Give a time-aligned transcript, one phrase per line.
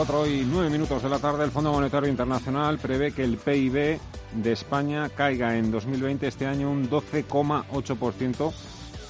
[0.00, 4.00] 4 y 9 minutos de la tarde, el Fondo Monetario Internacional prevé que el PIB
[4.32, 8.50] de España caiga en 2020 este año un 12,8%,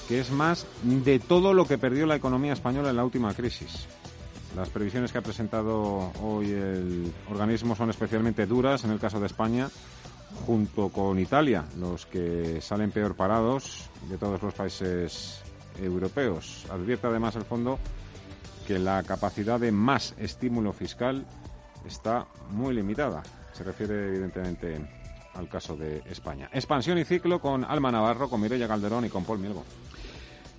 [0.09, 3.87] que es más de todo lo que perdió la economía española en la última crisis.
[4.53, 9.27] Las previsiones que ha presentado hoy el organismo son especialmente duras en el caso de
[9.27, 9.69] España,
[10.45, 15.39] junto con Italia, los que salen peor parados de todos los países
[15.81, 16.65] europeos.
[16.69, 17.79] Advierte además el fondo
[18.65, 21.25] que la capacidad de más estímulo fiscal
[21.85, 23.23] está muy limitada.
[23.53, 24.79] Se refiere evidentemente
[25.33, 26.49] al caso de España.
[26.53, 29.63] Expansión y ciclo con Alma Navarro, con Mireia Calderón y con Paul Mielgo.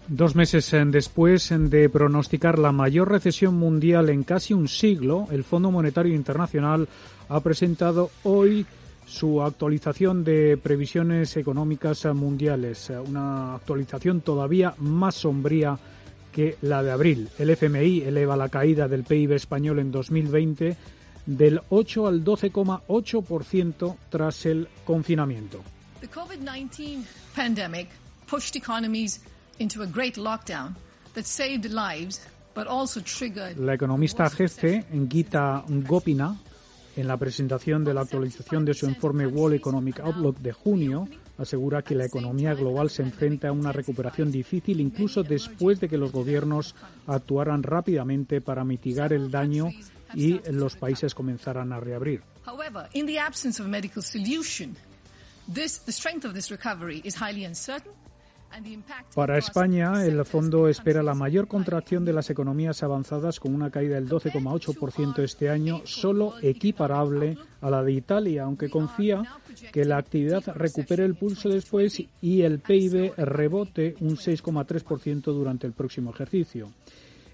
[0.09, 5.45] Dos meses eh, después de pronosticar la mayor recesión mundial en casi un siglo, el
[5.45, 6.89] Fondo Monetario Internacional
[7.29, 8.67] ha presentado hoy
[9.07, 15.79] su actualización de previsiones económicas mundiales, eh, una actualización todavía más sombría
[16.33, 17.29] que la de abril.
[17.39, 20.77] El FMI eleva la caída del PIB español en 2020
[21.27, 25.63] del 8 al 12,8% tras el confinamiento.
[26.01, 27.05] The COVID-19
[27.37, 27.89] pandemic
[28.29, 29.21] pushed economies
[29.59, 30.75] into a great lockdown
[31.15, 32.21] that saved lives
[32.55, 36.37] but also triggered La economista jefe, Gita Gopina,
[36.97, 41.09] en la presentación de la actualización de su informe World Economic Outlook de junio,
[41.43, 45.99] asegura que la economía global se enfrenta a una recuperación difícil incluso después de que
[45.99, 46.75] los gobiernos
[47.07, 49.71] actuaran rápidamente para mitigar el daño
[50.15, 52.23] y los países comenzaran a reabrir.
[52.47, 54.77] However, in the absence of medical solution,
[55.53, 58.02] the strength of this recovery is highly uncertain.
[59.15, 63.95] Para España, el fondo espera la mayor contracción de las economías avanzadas con una caída
[63.97, 69.23] del 12,8% este año, solo equiparable a la de Italia, aunque confía
[69.73, 75.73] que la actividad recupere el pulso después y el PIB rebote un 6,3% durante el
[75.73, 76.71] próximo ejercicio.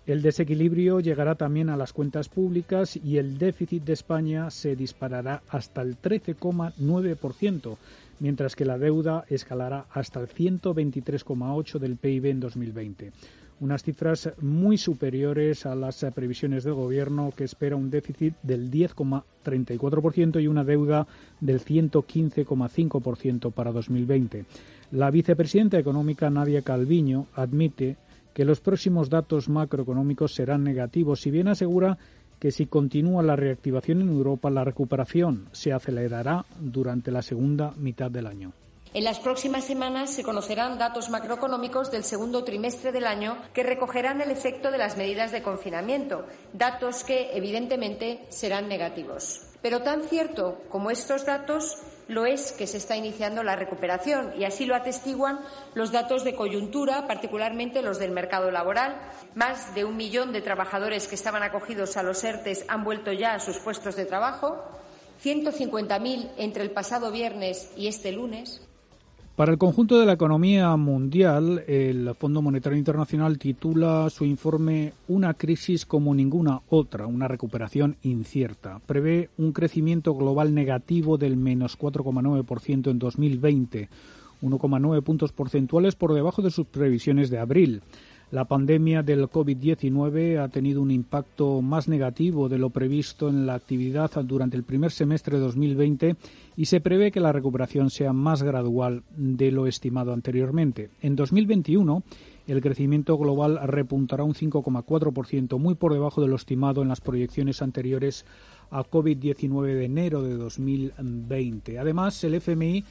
[0.09, 5.43] El desequilibrio llegará también a las cuentas públicas y el déficit de España se disparará
[5.51, 7.77] hasta el 13,9%,
[8.21, 13.13] mientras que la deuda escalará hasta el 123,8% del PIB en 2020.
[13.61, 20.41] Unas cifras muy superiores a las previsiones del Gobierno, que espera un déficit del 10,34%
[20.41, 21.09] y una deuda
[21.41, 24.45] del 115,5% para 2020.
[24.93, 27.97] La vicepresidenta económica Nadia Calviño admite
[28.33, 31.99] que los próximos datos macroeconómicos serán negativos, si bien asegura
[32.39, 38.11] que si continúa la reactivación en Europa, la recuperación se acelerará durante la segunda mitad
[38.11, 38.53] del año.
[38.95, 44.23] En las próximas semanas se conocerán datos macroeconómicos del segundo trimestre del año que recogerán
[44.23, 49.43] el efecto de las medidas de confinamiento, datos que, evidentemente, serán negativos.
[49.61, 51.77] Pero tan cierto como estos datos
[52.09, 55.41] lo es que se está iniciando la recuperación y así lo atestiguan
[55.75, 58.97] los datos de coyuntura, particularmente los del mercado laboral.
[59.35, 63.35] Más de un millón de trabajadores que estaban acogidos a los ERTES han vuelto ya
[63.35, 64.65] a sus puestos de trabajo.
[65.23, 68.68] 150.000 entre el pasado viernes y este lunes.
[69.39, 75.35] Para el conjunto de la economía mundial, el Fondo Monetario Internacional titula su informe Una
[75.35, 78.81] crisis como ninguna otra, una recuperación incierta.
[78.85, 83.89] Prevé un crecimiento global negativo del menos 4,9% en 2020,
[84.43, 87.83] 1,9 puntos porcentuales por debajo de sus previsiones de abril.
[88.31, 93.55] La pandemia del COVID-19 ha tenido un impacto más negativo de lo previsto en la
[93.55, 96.17] actividad durante el primer semestre de 2020
[96.55, 100.91] y se prevé que la recuperación sea más gradual de lo estimado anteriormente.
[101.01, 102.03] En 2021,
[102.49, 107.63] el crecimiento global repuntará un 5,4%, muy por debajo de lo estimado en las proyecciones
[107.63, 108.27] anteriores
[108.71, 111.79] a COVID-19 de enero de 2020.
[111.79, 112.85] Además, el FMI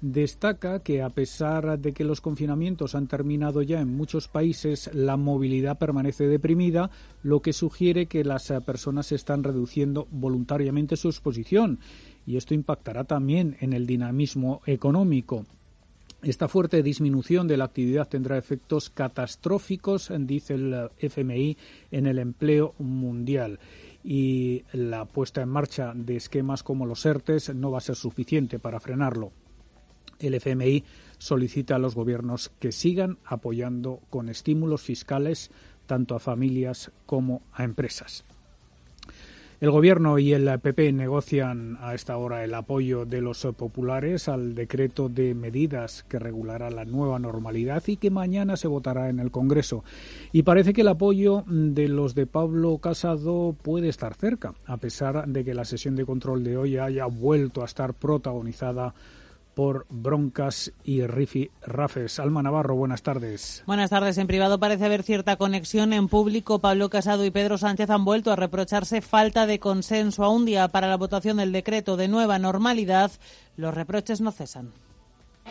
[0.00, 5.16] destaca que a pesar de que los confinamientos han terminado ya en muchos países, la
[5.16, 6.90] movilidad permanece deprimida,
[7.22, 11.80] lo que sugiere que las eh, personas están reduciendo voluntariamente su exposición
[12.26, 15.46] y esto impactará también en el dinamismo económico.
[16.22, 21.56] Esta fuerte disminución de la actividad tendrá efectos catastróficos, dice el FMI,
[21.92, 23.60] en el empleo mundial.
[24.02, 28.58] Y la puesta en marcha de esquemas como los ERTES no va a ser suficiente
[28.58, 29.30] para frenarlo.
[30.18, 30.84] El FMI
[31.18, 35.50] solicita a los gobiernos que sigan apoyando con estímulos fiscales
[35.86, 38.24] tanto a familias como a empresas.
[39.58, 44.54] El Gobierno y el PP negocian a esta hora el apoyo de los populares al
[44.54, 49.30] decreto de medidas que regulará la nueva normalidad y que mañana se votará en el
[49.30, 49.82] Congreso.
[50.30, 55.26] Y parece que el apoyo de los de Pablo Casado puede estar cerca, a pesar
[55.26, 58.92] de que la sesión de control de hoy haya vuelto a estar protagonizada
[59.56, 62.20] por broncas y rifi rafes.
[62.20, 63.64] Alma Navarro, buenas tardes.
[63.66, 64.18] Buenas tardes.
[64.18, 65.94] En privado parece haber cierta conexión.
[65.94, 70.28] En público, Pablo Casado y Pedro Sánchez han vuelto a reprocharse falta de consenso a
[70.28, 73.10] un día para la votación del decreto de nueva normalidad.
[73.56, 74.72] Los reproches no cesan.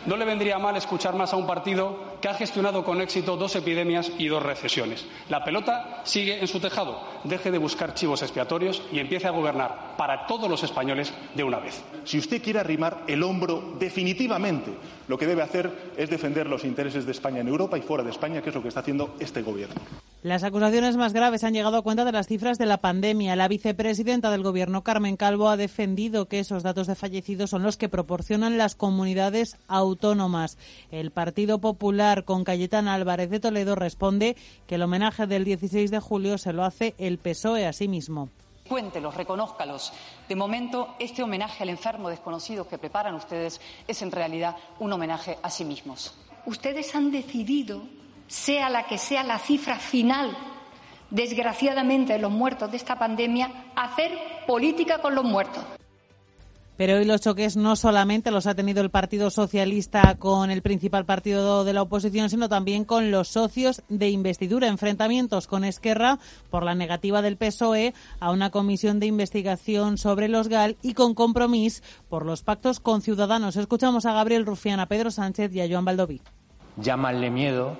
[0.04, 3.56] No le vendría mal escuchar más a un partido que ha gestionado con éxito dos
[3.56, 5.06] epidemias y dos recesiones.
[5.28, 7.00] La pelota sigue en su tejado.
[7.24, 11.58] Deje de buscar chivos expiatorios y empiece a gobernar para todos los españoles de una
[11.58, 11.82] vez.
[12.04, 14.72] Si usted quiere arrimar el hombro definitivamente,
[15.08, 18.10] lo que debe hacer es defender los intereses de España en Europa y fuera de
[18.10, 19.80] España, que es lo que está haciendo este Gobierno.
[20.22, 23.36] Las acusaciones más graves han llegado a cuenta de las cifras de la pandemia.
[23.36, 27.76] La vicepresidenta del Gobierno, Carmen Calvo, ha defendido que esos datos de fallecidos son los
[27.76, 30.58] que proporcionan las comunidades autónomas.
[30.90, 34.36] El Partido Popular, con Cayetana Álvarez de Toledo, responde
[34.66, 38.30] que el homenaje del 16 de julio se lo hace el PSOE a sí mismo.
[38.68, 39.92] Cuéntelos, reconózcalos.
[40.28, 45.38] De momento, este homenaje al enfermo desconocido que preparan ustedes es en realidad un homenaje
[45.40, 46.14] a sí mismos.
[46.46, 47.82] Ustedes han decidido
[48.26, 50.36] sea la que sea la cifra final,
[51.10, 54.12] desgraciadamente, de los muertos de esta pandemia, hacer
[54.46, 55.64] política con los muertos.
[56.76, 61.06] Pero hoy los choques no solamente los ha tenido el Partido Socialista con el principal
[61.06, 64.68] partido de la oposición, sino también con los socios de investidura.
[64.68, 66.18] Enfrentamientos con Esquerra
[66.50, 71.14] por la negativa del PSOE a una comisión de investigación sobre los GAL y con
[71.14, 73.56] compromiso por los pactos con Ciudadanos.
[73.56, 76.20] Escuchamos a Gabriel Rufián, a Pedro Sánchez y a Joan Baldoví.
[76.76, 77.78] Llámanle miedo,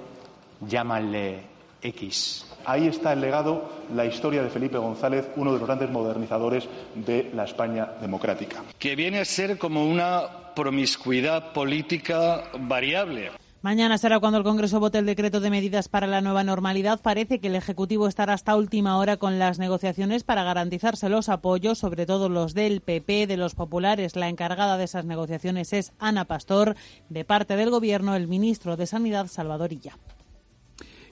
[0.61, 1.43] llámanle
[1.83, 2.47] X.
[2.65, 7.31] Ahí está el legado, la historia de Felipe González, uno de los grandes modernizadores de
[7.35, 8.65] la España democrática.
[8.79, 13.31] Que viene a ser como una promiscuidad política variable.
[13.63, 17.01] Mañana será cuando el Congreso vote el decreto de medidas para la nueva normalidad.
[17.01, 21.79] Parece que el Ejecutivo estará hasta última hora con las negociaciones para garantizarse los apoyos,
[21.79, 24.15] sobre todo los del PP, de los populares.
[24.15, 26.77] La encargada de esas negociaciones es Ana Pastor.
[27.09, 29.99] De parte del Gobierno, el ministro de Sanidad, Salvador Illa.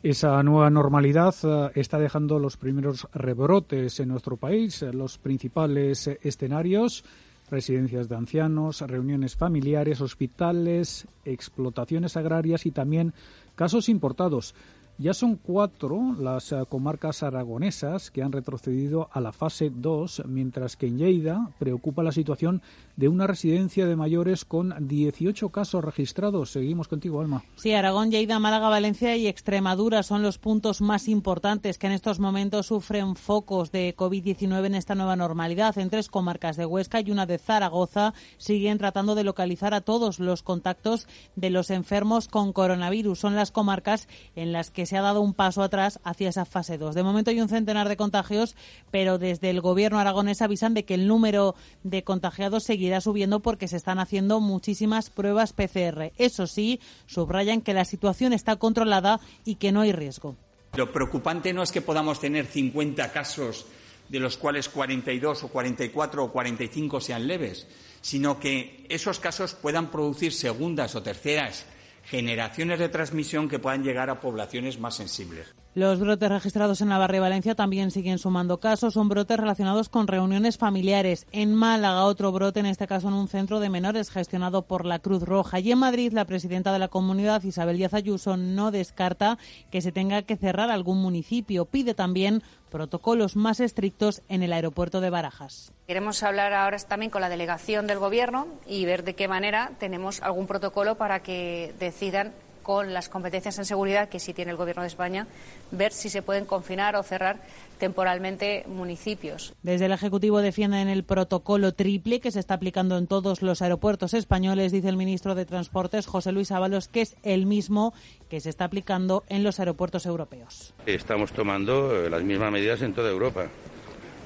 [0.05, 4.83] Esa nueva normalidad eh, está dejando los primeros rebrotes en nuestro país.
[4.83, 7.07] Los principales escenarios
[7.49, 13.15] residencias de ancianos, reuniones familiares, hospitales, explotaciones agrarias y también
[13.55, 14.55] casos importados.
[14.99, 20.77] Ya son cuatro las eh, comarcas aragonesas que han retrocedido a la fase 2, mientras
[20.77, 22.61] que en Lleida preocupa la situación
[22.97, 26.51] de una residencia de mayores con 18 casos registrados.
[26.51, 27.43] Seguimos contigo, Alma.
[27.57, 32.21] Sí, Aragón, Lleida, Málaga, Valencia y Extremadura son los puntos más importantes que en estos
[32.21, 35.77] momentos sufren focos de COVID-19 en esta nueva normalidad.
[35.79, 40.21] En tres comarcas de Huesca y una de Zaragoza siguen tratando de localizar a todos
[40.21, 43.19] los contactos de los enfermos con coronavirus.
[43.19, 46.79] Son las comarcas en las que se ha dado un paso atrás hacia esa fase
[46.79, 46.95] 2.
[46.95, 48.55] De momento hay un centenar de contagios,
[48.91, 53.69] pero desde el gobierno aragonés avisan de que el número de contagiados seguirá subiendo porque
[53.69, 56.13] se están haciendo muchísimas pruebas PCR.
[56.19, 60.37] Eso sí, subrayan que la situación está controlada y que no hay riesgo.
[60.77, 63.67] Lo preocupante no es que podamos tener 50 casos
[64.09, 67.67] de los cuales 42 o 44 o 45 sean leves,
[68.01, 71.67] sino que esos casos puedan producir segundas o terceras
[72.05, 75.55] generaciones de transmisión que puedan llegar a poblaciones más sensibles.
[75.77, 78.95] Los brotes registrados en Navarra y Valencia también siguen sumando casos.
[78.95, 81.27] Son brotes relacionados con reuniones familiares.
[81.33, 85.01] En Málaga, otro brote, en este caso en un centro de menores gestionado por la
[85.01, 85.59] Cruz Roja.
[85.59, 89.37] Y en Madrid, la presidenta de la comunidad, Isabel Díaz Ayuso, no descarta
[89.73, 91.65] que se tenga que cerrar algún municipio.
[91.65, 95.73] Pide también protocolos más estrictos en el aeropuerto de Barajas.
[95.89, 100.23] Queremos hablar ahora también con la delegación del Gobierno y ver de qué manera tenemos
[100.23, 102.33] algún protocolo para que decidan
[102.65, 105.29] con las competencias en seguridad que sí tiene el Gobierno de España,
[105.71, 107.41] ver si se pueden confinar o cerrar
[107.79, 109.55] temporalmente municipios.
[109.63, 114.15] Desde el Ejecutivo defienden el protocolo triple que se está aplicando en todos los aeropuertos
[114.15, 117.95] españoles, dice el ministro de Transportes, José Luis Ábalos, que es el mismo
[118.29, 120.75] que se está aplicando en los aeropuertos europeos.
[120.87, 123.47] Estamos tomando eh, las mismas medidas en toda Europa.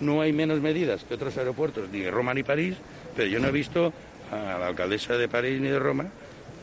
[0.00, 2.76] No hay menos medidas que otros aeropuertos, ni de Roma ni París,
[3.16, 3.92] pero yo no he visto
[4.30, 6.07] a la alcaldesa de París ni de Roma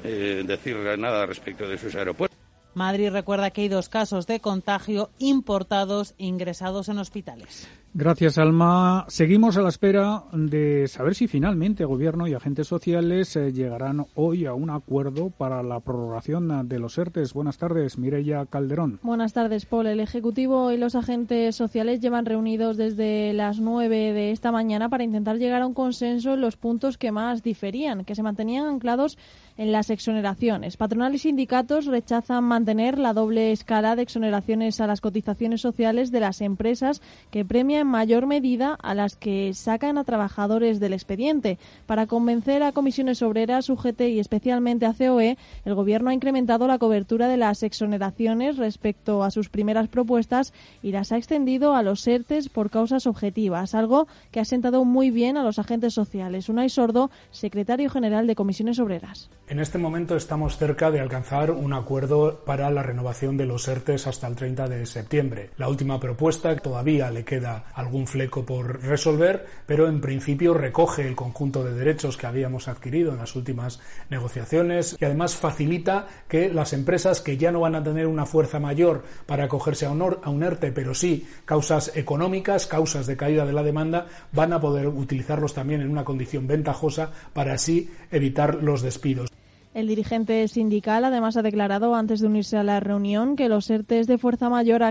[0.06, 2.38] eh, decir nada respecto de sus aeropuertos.
[2.74, 7.70] Madrid recuerda que hay dos casos de contagio importados ingresados en hospitales.
[7.98, 9.06] Gracias, Alma.
[9.08, 14.46] Seguimos a la espera de saber si finalmente Gobierno y agentes sociales eh, llegarán hoy
[14.46, 17.32] a un acuerdo para la prorrogación de los ERTES.
[17.32, 19.00] Buenas tardes, Mireya Calderón.
[19.02, 19.88] Buenas tardes, Paul.
[19.88, 25.06] El Ejecutivo y los agentes sociales llevan reunidos desde las nueve de esta mañana para
[25.06, 29.18] intentar llegar a un consenso en los puntos que más diferían, que se mantenían anclados
[29.56, 30.76] en las exoneraciones.
[30.76, 36.20] Patronal y sindicatos rechazan mantener la doble escala de exoneraciones a las cotizaciones sociales de
[36.20, 41.60] las empresas que premia en mayor medida a las que sacan a trabajadores del expediente.
[41.86, 46.80] Para convencer a comisiones obreras, UGT y especialmente a COE, el Gobierno ha incrementado la
[46.80, 50.52] cobertura de las exoneraciones respecto a sus primeras propuestas
[50.82, 55.12] y las ha extendido a los ERTES por causas objetivas, algo que ha sentado muy
[55.12, 56.50] bien a los agentes sociales.
[56.50, 59.30] Unai Sordo, secretario general de comisiones obreras.
[59.48, 64.08] En este momento estamos cerca de alcanzar un acuerdo para la renovación de los ERTES
[64.08, 65.52] hasta el 30 de septiembre.
[65.58, 71.16] La última propuesta todavía le queda algún fleco por resolver, pero en principio recoge el
[71.16, 73.80] conjunto de derechos que habíamos adquirido en las últimas
[74.10, 78.60] negociaciones y además facilita que las empresas que ya no van a tener una fuerza
[78.60, 83.46] mayor para acogerse a un, a un ERTE, pero sí causas económicas, causas de caída
[83.46, 88.64] de la demanda, van a poder utilizarlos también en una condición ventajosa para así evitar
[88.64, 89.30] los despidos.
[89.74, 94.08] El dirigente sindical además ha declarado antes de unirse a la reunión que los ERTES
[94.08, 94.84] de fuerza mayor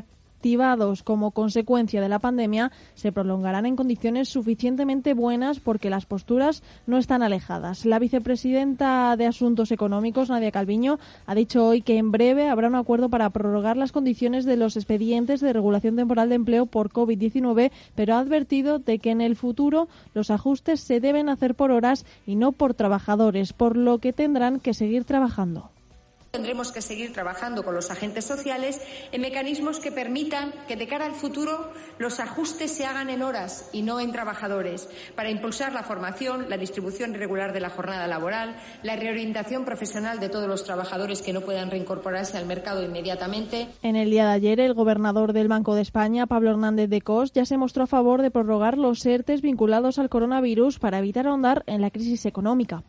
[0.44, 6.62] activados como consecuencia de la pandemia se prolongarán en condiciones suficientemente buenas porque las posturas
[6.86, 7.86] no están alejadas.
[7.86, 12.74] La vicepresidenta de Asuntos Económicos, Nadia Calviño, ha dicho hoy que en breve habrá un
[12.74, 17.70] acuerdo para prorrogar las condiciones de los expedientes de regulación temporal de empleo por COVID-19,
[17.94, 22.04] pero ha advertido de que en el futuro los ajustes se deben hacer por horas
[22.26, 25.70] y no por trabajadores, por lo que tendrán que seguir trabajando.
[26.34, 28.80] Tendremos que seguir trabajando con los agentes sociales
[29.12, 33.70] en mecanismos que permitan que de cara al futuro los ajustes se hagan en horas
[33.72, 38.56] y no en trabajadores, para impulsar la formación, la distribución irregular de la jornada laboral,
[38.82, 43.68] la reorientación profesional de todos los trabajadores que no puedan reincorporarse al mercado inmediatamente.
[43.82, 47.30] En el día de ayer, el gobernador del Banco de España, Pablo Hernández de Cos,
[47.32, 51.62] ya se mostró a favor de prorrogar los ERTES vinculados al coronavirus para evitar ahondar
[51.68, 52.82] en la crisis económica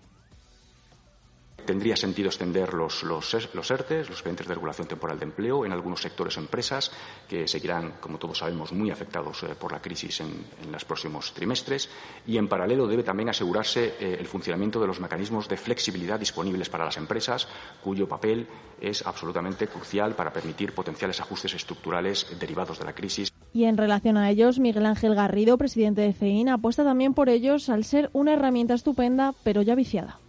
[1.66, 5.72] tendría sentido extender los, los, los ERTES, los expedientes de regulación temporal de empleo, en
[5.72, 6.92] algunos sectores o empresas
[7.28, 11.34] que seguirán, como todos sabemos, muy afectados eh, por la crisis en, en, los próximos
[11.34, 11.90] trimestres.
[12.26, 16.70] Y, en paralelo, debe también asegurarse eh, el funcionamiento de los mecanismos de flexibilidad disponibles
[16.70, 17.48] para las empresas,
[17.84, 18.48] cuyo papel
[18.80, 23.32] es absolutamente crucial para permitir potenciales ajustes estructurales derivados de la crisis.
[23.54, 27.70] Y en relación a ellos, Miguel Ángel Garrido, presidente de CEIN, apuesta también por ellos
[27.70, 30.20] al ser una herramienta estupenda, pero ya viciada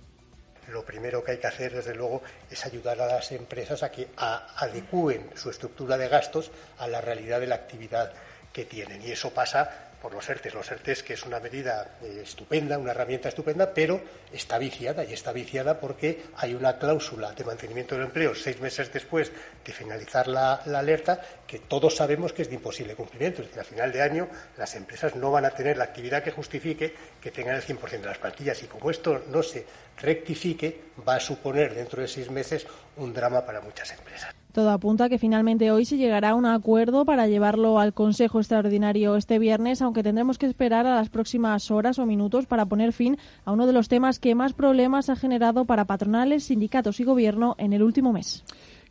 [0.69, 4.09] lo primero que hay que hacer, desde luego, es ayudar a las empresas a que
[4.17, 8.13] adecúen su estructura de gastos a la realidad de la actividad
[8.53, 9.03] que tienen.
[9.03, 10.55] Y eso pasa por los ERTES.
[10.55, 14.01] Los ERTES, que es una medida eh, estupenda, una herramienta estupenda, pero
[14.33, 15.03] está viciada.
[15.03, 19.33] Y está viciada porque hay una cláusula de mantenimiento del empleo seis meses después
[19.65, 23.43] de finalizar la, alerta que todos sabemos que es de imposible cumplimiento.
[23.43, 26.31] Es decir, a final de año las empresas no van a tener la actividad que
[26.31, 28.63] justifique que tengan el 100% de las plantillas.
[28.63, 29.67] Y como esto no se
[30.01, 32.65] rectifique, va a suponer dentro de seis meses
[32.97, 34.36] un drama para muchas empresas.
[34.57, 38.39] Todo apunta a que finalmente hoy se llegará a un acuerdo para llevarlo al Consejo
[38.39, 42.95] Extraordinario este viernes, aunque tendremos que esperar a las próximas horas o minutos para poner
[42.95, 47.05] fin a uno de los temas que más problemas ha generado para patronales, sindicatos y
[47.05, 48.45] gobierno en el último mes.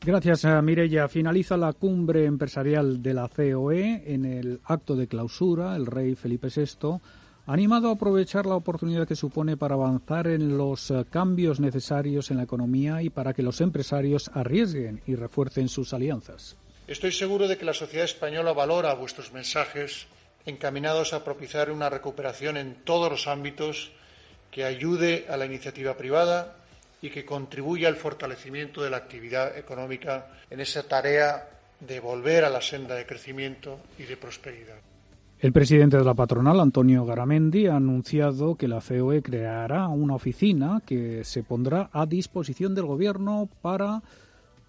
[0.05, 1.07] Gracias, a Mireya.
[1.07, 4.03] Finaliza la cumbre empresarial de la COE.
[4.05, 7.00] En el acto de clausura, el rey Felipe VI
[7.48, 12.38] animado a aprovechar la oportunidad que supone para avanzar en los eh, cambios necesarios en
[12.38, 16.56] la economía y para que los empresarios arriesguen y refuercen sus alianzas.
[16.88, 20.08] Estoy seguro de que la sociedad española valora vuestros mensajes
[20.46, 23.92] encaminados a propiciar una recuperación en todos los ámbitos
[24.52, 26.56] que ayude a la iniciativa privada
[27.02, 31.50] y que contribuya al fortalecimiento de la actividad económica en esa tarea
[31.80, 34.78] de volver a la senda de crecimiento y de prosperidad.
[35.46, 40.82] El presidente de la patronal, Antonio Garamendi, ha anunciado que la COE creará una oficina
[40.84, 44.02] que se pondrá a disposición del Gobierno para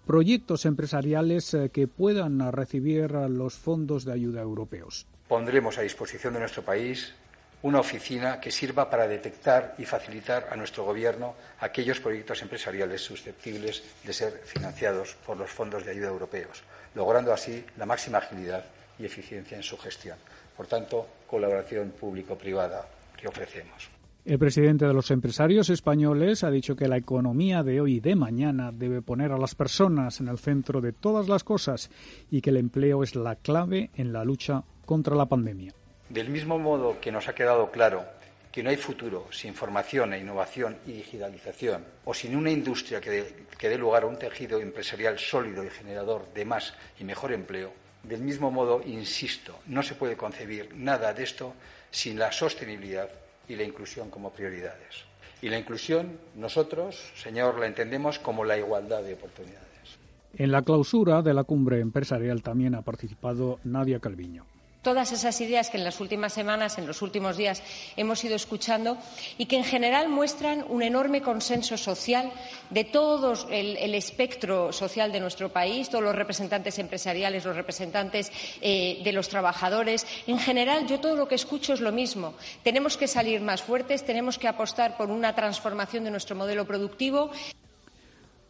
[0.05, 5.07] proyectos empresariales eh, que puedan recibir los fondos de ayuda europeos.
[5.27, 7.11] Pondremos a disposición de nuestro país
[7.63, 13.81] una oficina que sirva para detectar y facilitar a nuestro Gobierno aquellos proyectos empresariales susceptibles
[14.03, 16.61] de ser financiados por los fondos de ayuda europeos,
[16.93, 18.63] logrando así la máxima agilidad
[18.99, 20.17] y eficiencia en su gestión.
[20.57, 22.85] Por tanto, colaboración público-privada
[23.15, 23.89] que ofrecemos.
[24.25, 28.15] El presidente de los empresarios españoles ha dicho que la economía de hoy y de
[28.15, 31.89] mañana debe poner a las personas en el centro de todas las cosas
[32.29, 35.71] y que el empleo es la clave en la lucha contra la pandemia.
[36.09, 38.03] Del mismo modo que nos ha quedado claro
[38.51, 43.31] que no hay futuro sin formación e innovación y digitalización o sin una industria que
[43.61, 47.71] dé, lugar a un tejido empresarial sólido y generador de más y mejor empleo,
[48.03, 51.53] del mismo modo, insisto, no se puede concebir nada de esto
[51.91, 53.09] sin la sostenibilidad
[53.47, 55.05] y la inclusión como prioridades.
[55.41, 59.67] Y la inclusión, nosotros, señor, la entendemos como la igualdad de oportunidades.
[60.35, 64.45] En la clausura de la cumbre empresarial también ha participado Nadia Calviño
[64.81, 67.61] todas esas ideas que en las últimas semanas, en los últimos días
[67.95, 68.97] hemos ido escuchando
[69.37, 72.31] y que en general muestran un enorme consenso social
[72.69, 78.31] de todo el, espectro social de nuestro país, todos los representantes empresariales, los representantes
[78.61, 80.05] eh, de los trabajadores.
[80.27, 82.35] En general, yo todo lo que escucho es lo mismo.
[82.63, 87.31] Tenemos que salir más fuertes, tenemos que apostar por una transformación de nuestro modelo productivo.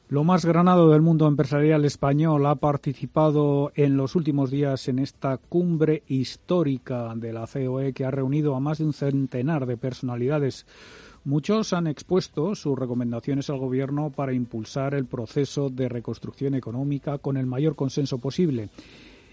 [0.10, 5.36] Lo más granado del mundo empresarial español ha participado en los últimos días en esta
[5.36, 10.66] cumbre histórica de la COE que ha reunido a más de un centenar de personalidades.
[11.26, 17.36] Muchos han expuesto sus recomendaciones al Gobierno para impulsar el proceso de reconstrucción económica con
[17.36, 18.70] el mayor consenso posible.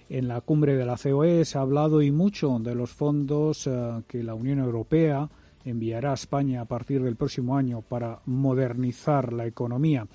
[0.09, 4.02] En la cumbre de la COE se ha hablado y mucho de los fondos eh,
[4.09, 5.31] que la Unión Europea
[5.64, 10.09] enviará a España a partir del próximo año para modernizar la economía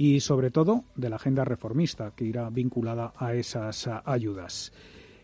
[0.00, 4.72] y sobre todo de la agenda reformista que irá vinculada a esas ayudas.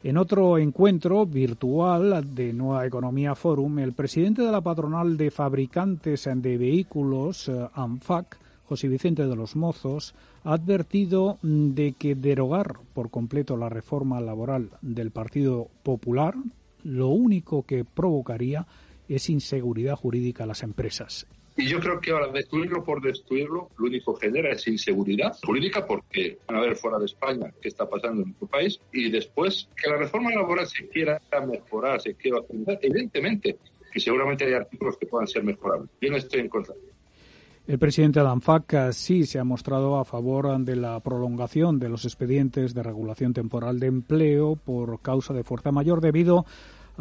[0.03, 6.29] En otro encuentro virtual de Nueva Economía Forum, el presidente de la patronal de fabricantes
[6.29, 13.11] de vehículos, eh, ANFAC, José Vicente de los Mozos, ha advertido de que derogar por
[13.11, 16.35] completo la reforma laboral del Partido Popular
[16.83, 18.67] lo único que provocaría
[19.09, 21.29] es inseguridad jurídica a las empresas.
[21.57, 25.87] Y yo creo que ahora destruirlo por destruirlo, lo único que genera es inseguridad jurídica
[25.87, 29.69] porque van a ver fuera de España qué está pasando en nuestro país y después
[29.77, 33.57] que la reforma laboral se quiera mejorar, se quiera optimizar, evidentemente
[33.93, 35.89] que seguramente hay artículos que puedan ser mejorables.
[36.01, 36.75] Yo no estoy en contra
[37.67, 42.05] el presidente Adam Fac sí se ha mostrado a favor de la prolongación de los
[42.05, 46.45] expedientes de regulación temporal de empleo por causa de fuerza mayor debido a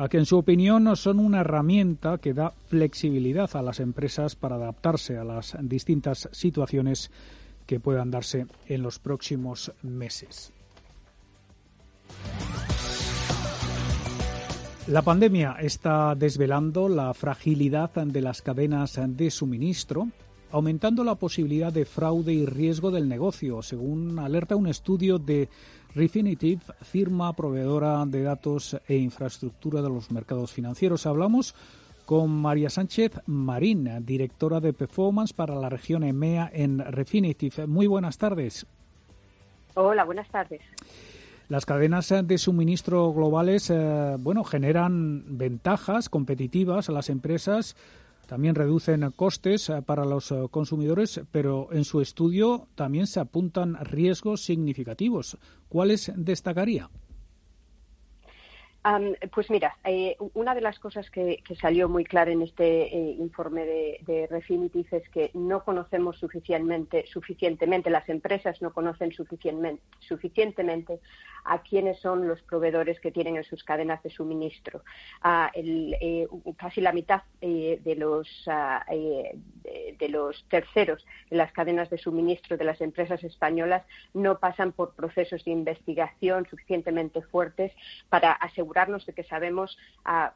[0.10, 5.18] que en su opinión son una herramienta que da flexibilidad a las empresas para adaptarse
[5.18, 7.12] a las distintas situaciones
[7.66, 10.52] que puedan darse en los próximos meses.
[14.88, 20.10] La pandemia está desvelando la fragilidad de las cadenas de suministro,
[20.52, 25.48] aumentando la posibilidad de fraude y riesgo del negocio, según alerta un estudio de
[25.96, 31.06] Refinitiv, firma proveedora de datos e infraestructura de los mercados financieros.
[31.06, 31.54] Hablamos
[32.06, 37.68] con María Sánchez Marín, directora de Performance para la región EMEA en Refinitiv.
[37.68, 38.66] Muy buenas tardes.
[39.76, 40.62] Hola, buenas tardes.
[41.48, 47.76] Las cadenas de suministro globales, eh, bueno, generan ventajas competitivas a las empresas
[48.26, 53.76] también reducen costes eh, para los eh, consumidores, pero en su estudio también se apuntan
[53.86, 55.38] riesgos significativos.
[55.70, 56.90] ¿Cuáles destacaría?
[59.32, 64.00] Pues mira, eh, una de las cosas que, salió muy clara en este informe de,
[64.02, 71.00] de, Refinitiv es que no conocemos suficientemente, suficientemente, las empresas no conocen suficientemente, suficientemente
[71.46, 74.82] a quiénes son los proveedores que tienen en sus cadenas de suministro.
[75.56, 78.28] Eh, casi la mitad eh, de, los,
[78.92, 79.38] eh,
[79.98, 84.96] de, los terceros en las cadenas de suministro de las empresas españolas no pasan por
[84.96, 87.72] procesos de investigación suficientemente fuertes
[88.10, 88.32] para
[88.74, 89.78] de que sabemos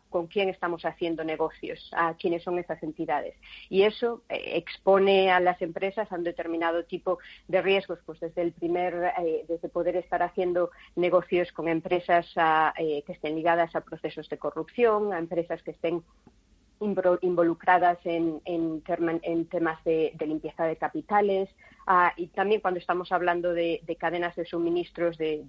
[0.09, 3.35] con quién estamos haciendo negocios, a quiénes son esas entidades.
[3.69, 8.51] Y eso expone a las empresas a un determinado tipo de riesgos, pues desde el
[8.53, 9.13] primer,
[9.47, 12.25] desde poder estar haciendo negocios con empresas
[12.77, 16.03] eh, que estén ligadas a procesos de corrupción, a empresas que estén
[16.79, 18.41] involucradas en,
[19.49, 21.49] temas de, limpieza de capitales
[22.17, 25.43] y también cuando estamos hablando de, cadenas de suministros de,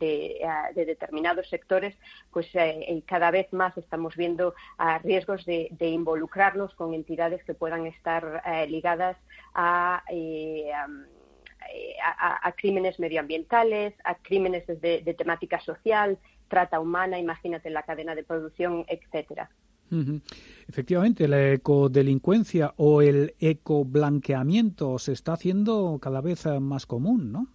[0.74, 1.96] determinados sectores,
[2.30, 4.54] pues eh, eh, cada vez más estamos viendo
[5.02, 9.16] riesgos de, involucrarnos con entidades que puedan estar ligadas
[9.54, 10.02] a
[11.70, 18.24] eh, a, crímenes medioambientales, a crímenes de, temática social, trata humana, imagínate la cadena de
[18.24, 19.50] producción, etcétera.
[20.68, 27.48] Efectivamente, la ecodelincuencia o el ecoblanqueamiento se está haciendo cada vez más común, ¿no?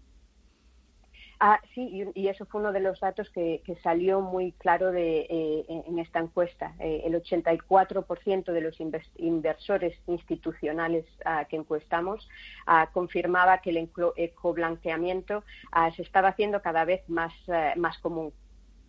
[1.45, 5.65] Ah, sí, y, eso fue uno de los datos que, salió muy claro de, eh,
[5.67, 6.73] en esta encuesta.
[6.79, 8.77] Eh, el 84% de los
[9.17, 12.29] inversores institucionales ah, que encuestamos
[12.65, 15.43] ah, confirmaba que el ecoblanqueamiento
[15.97, 18.31] se estaba haciendo cada vez más, eh, más común.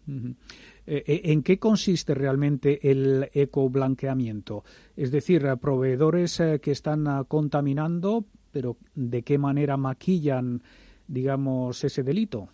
[0.06, 4.64] ¿En qué consiste realmente el ecoblanqueamiento?
[4.96, 10.62] Es decir, proveedores que están contaminando, pero ¿de qué manera maquillan
[11.06, 12.48] digamos, ese delito.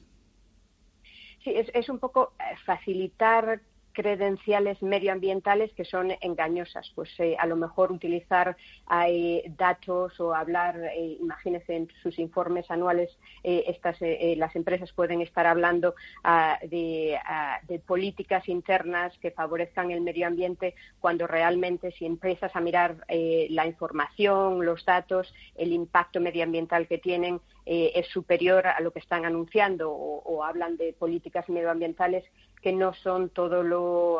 [1.42, 6.90] Sí, es, es un poco eh, facilitar credenciales medioambientales que son engañosas.
[6.94, 12.70] Pues eh, a lo mejor utilizar hay datos o hablar, eh, imagínense en sus informes
[12.70, 13.10] anuales,
[13.42, 13.96] eh, estas,
[14.36, 20.26] las empresas pueden estar hablando ah, de, ah, de, políticas internas que favorezcan el medio
[20.26, 26.98] ambiente cuando realmente si empiezas a mirar la información, los datos, el impacto medioambiental que
[26.98, 32.24] tienen es superior a lo que están anunciando o hablan de políticas medioambientales
[32.60, 34.18] que no son todo lo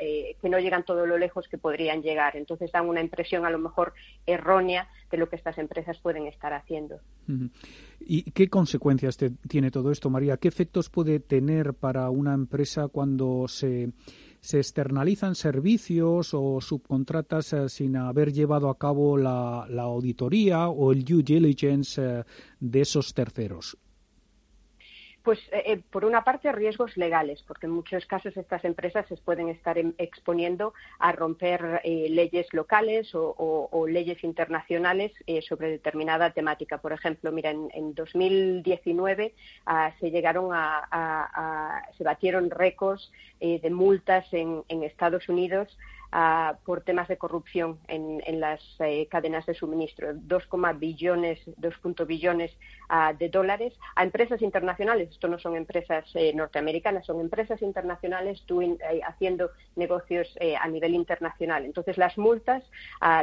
[0.00, 2.36] eh, que no llegan todo lo lejos que podrían llegar.
[2.36, 3.94] Entonces dan una impresión a lo mejor
[4.26, 7.00] errónea de lo que estas empresas pueden estar haciendo.
[8.00, 9.16] Y qué consecuencias
[9.48, 13.92] tiene todo esto María qué efectos puede tener para una empresa cuando se
[14.40, 21.04] externalizan servicios o subcontratas eh, sin haber llevado a cabo la, la auditoría o el
[21.04, 22.24] due diligence eh,
[22.58, 23.76] de esos terceros.
[25.22, 29.16] Pues, eh, eh, por una parte, riesgos legales, porque en muchos casos estas empresas se
[29.18, 35.12] pueden estar em, exponiendo a romper eh, leyes locales o, leyes internacionales
[35.48, 36.78] sobre determinada temática.
[36.78, 39.34] Por ejemplo, mira, en, 2019
[39.66, 45.76] ah, se llegaron a, se batieron récords de multas en Estados Unidos
[46.64, 50.12] por temas de corrupción en, las eh, cadenas de suministro.
[50.14, 51.74] 2, billones, 2
[52.06, 52.50] billones
[53.18, 55.10] de dólares a empresas internacionales.
[55.10, 60.28] Esto no son empresas eh, norteamericanas, son empresas internacionales eh, haciendo negocios
[60.60, 61.64] a nivel internacional.
[61.64, 62.64] Entonces, las multas,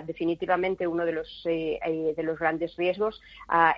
[0.05, 3.21] definitivamente uno de los, de los grandes riesgos.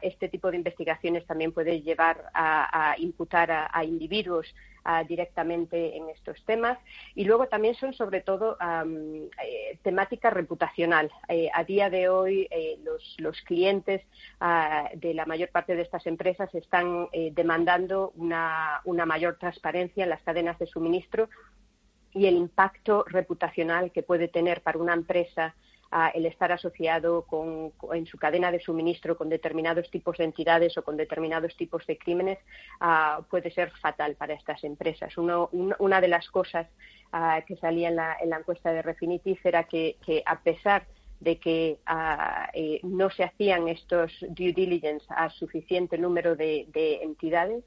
[0.01, 4.53] este tipo de investigaciones también puede llevar a, imputar a individuos
[5.07, 6.77] directamente en estos temas.
[7.15, 11.11] Y luego también son sobre todo eh, temática reputacional.
[11.27, 12.79] Eh, a día de hoy eh,
[13.17, 14.01] los, clientes
[14.39, 20.09] ah, de la mayor parte de estas empresas están demandando una, una mayor transparencia en
[20.09, 21.29] las cadenas de suministro
[22.13, 25.55] y el impacto reputacional que puede tener para una empresa
[26.13, 30.83] el estar asociado con, en su cadena de suministro con determinados tipos de entidades o
[30.83, 32.37] con determinados tipos de crímenes
[33.29, 35.17] puede ser fatal para estas empresas.
[35.17, 36.67] una de las cosas
[37.47, 40.85] que salía en la, encuesta de Refinitiv era que, a pesar
[41.19, 41.79] de que
[42.53, 47.63] eh, no se hacían estos due diligence a suficiente número de entidades,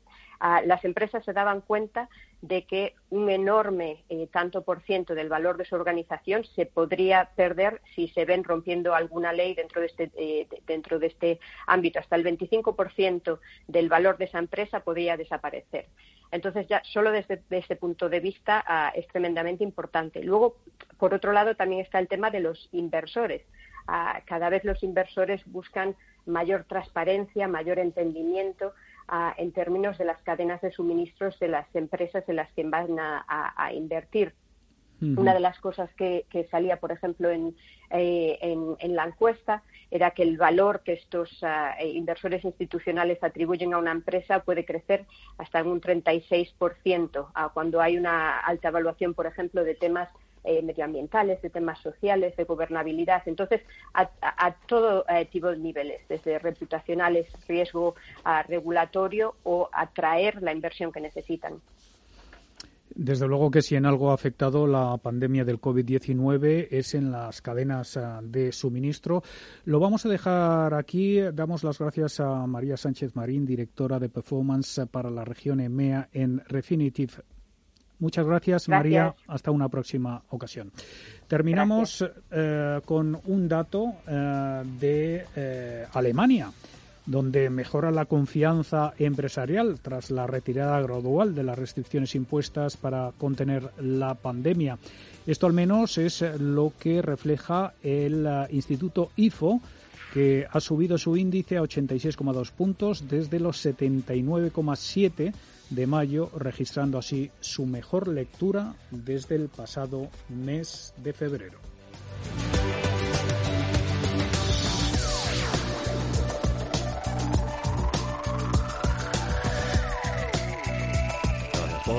[0.64, 2.08] las empresas se daban cuenta
[2.40, 7.30] de que un enorme eh, tanto por ciento del valor de su organización se podría
[7.36, 12.00] perder si se ven rompiendo alguna ley dentro de este, eh, dentro de este ámbito.
[12.00, 15.86] Hasta el 25% del valor de esa empresa podría desaparecer.
[16.32, 20.24] Entonces, ya solo desde, ese punto de vista ah, es tremendamente importante.
[20.24, 20.56] Luego,
[20.98, 23.42] por otro lado, también está el tema de los inversores.
[23.86, 25.94] Ah, cada vez los inversores buscan
[26.26, 28.72] mayor transparencia, mayor entendimiento
[29.36, 33.72] en términos de las cadenas de suministros de las empresas en las que van a,
[33.72, 34.34] invertir.
[35.00, 37.56] Una de las cosas que, salía, por ejemplo, en,
[37.90, 43.78] eh, en, la encuesta era que el valor que estos eh, inversores institucionales atribuyen a
[43.78, 45.04] una empresa puede crecer
[45.38, 50.08] hasta un 36% ah, cuando hay una alta evaluación, por ejemplo, de temas
[50.44, 53.22] eh, medioambientales, de temas sociales, de gobernabilidad.
[53.26, 53.62] Entonces,
[53.94, 57.94] a, todo eh, tipo de niveles, desde reputacionales, riesgo
[58.48, 61.60] regulatorio o atraer la inversión que necesitan.
[62.94, 67.40] Desde luego que si en algo ha afectado la pandemia del COVID-19 es en las
[67.40, 69.22] cadenas ah, de suministro.
[69.64, 71.18] Lo vamos a dejar aquí.
[71.32, 76.42] Damos las gracias a María Sánchez Marín, directora de Performance para la región EMEA en
[76.46, 77.22] Refinitiv
[78.02, 79.14] Muchas gracias, María.
[79.28, 80.72] Hasta una próxima ocasión.
[81.28, 86.50] Terminamos eh, con un dato eh, de eh, Alemania
[87.06, 93.70] donde mejora la confianza empresarial tras la retirada gradual de las restricciones impuestas para contener
[93.80, 94.78] la pandemia.
[95.24, 99.60] Esto al menos es lo que refleja el Instituto IFO,
[100.12, 105.32] que ha subido su índice a 86,2 puntos desde los 79,7
[105.74, 111.58] de mayo, registrando así su mejor lectura desde el pasado mes de febrero.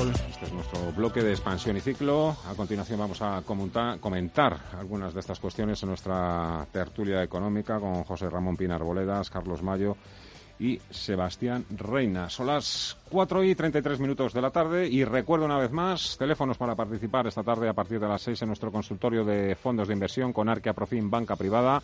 [0.01, 2.35] Este es nuestro bloque de expansión y ciclo.
[2.47, 8.29] A continuación vamos a comentar algunas de estas cuestiones en nuestra tertulia económica con José
[8.29, 9.95] Ramón Pinar Boledas, Carlos Mayo
[10.59, 12.29] y Sebastián Reina.
[12.29, 16.57] Son las 4 y 33 minutos de la tarde y recuerdo una vez más, teléfonos
[16.57, 19.93] para participar esta tarde a partir de las 6 en nuestro consultorio de fondos de
[19.93, 21.81] inversión con Arquea Profim Banca Privada.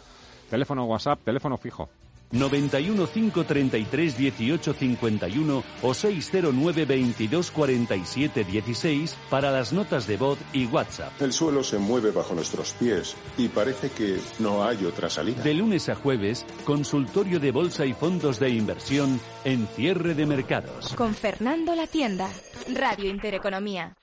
[0.50, 1.90] Teléfono WhatsApp, teléfono fijo
[2.32, 10.66] 91 533 18 51 o 609 22 47 16 para las notas de voz y
[10.66, 11.22] WhatsApp.
[11.22, 15.44] El suelo se mueve bajo nuestros pies y parece que no hay otra salida.
[15.44, 20.94] De lunes a jueves, consultorio de bolsa y fondos de inversión en cierre de mercados.
[20.96, 22.30] Con Fernando La Tienda,
[22.74, 23.96] Radio Intereconomía.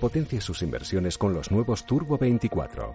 [0.00, 2.94] Potencia sus inversiones con los nuevos Turbo 24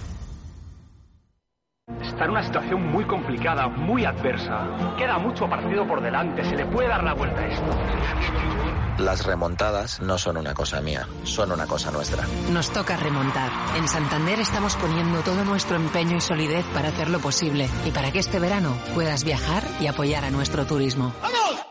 [2.11, 4.67] Está en una situación muy complicada, muy adversa.
[4.97, 7.65] Queda mucho partido por delante, se le puede dar la vuelta a esto.
[8.97, 12.27] Las remontadas no son una cosa mía, son una cosa nuestra.
[12.51, 13.49] Nos toca remontar.
[13.77, 18.19] En Santander estamos poniendo todo nuestro empeño y solidez para hacerlo posible y para que
[18.19, 21.13] este verano puedas viajar y apoyar a nuestro turismo.
[21.21, 21.70] ¡Vamos!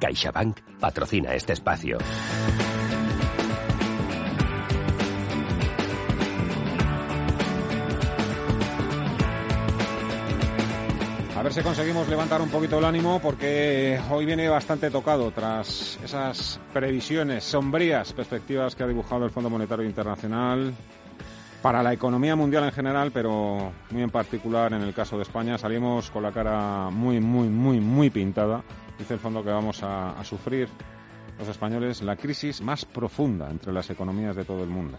[0.00, 1.98] CaixaBank patrocina este espacio.
[11.40, 15.98] A ver si conseguimos levantar un poquito el ánimo porque hoy viene bastante tocado tras
[16.04, 20.74] esas previsiones sombrías, perspectivas que ha dibujado el Fondo Monetario Internacional
[21.62, 25.56] para la economía mundial en general, pero muy en particular en el caso de España.
[25.56, 28.62] Salimos con la cara muy, muy, muy, muy pintada
[29.00, 30.68] Dice el fondo que vamos a, sufrir
[31.38, 34.98] los españoles la crisis más profunda entre las economías de todo el mundo.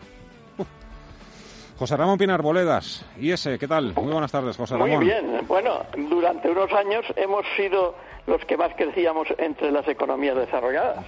[1.78, 3.94] José Ramón Pinar Boledas, ese, ¿qué tal?
[3.94, 4.90] Muy buenas tardes, José Ramón.
[4.90, 5.42] Muy bien.
[5.48, 11.06] Bueno, durante unos años hemos sido los que más crecíamos entre las economías desarrolladas.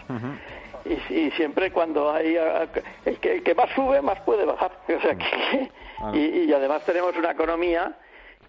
[1.10, 2.38] y, siempre cuando hay
[3.06, 5.72] el que, más sube más puede bajar o sea que,
[6.16, 7.98] y, además tenemos una economía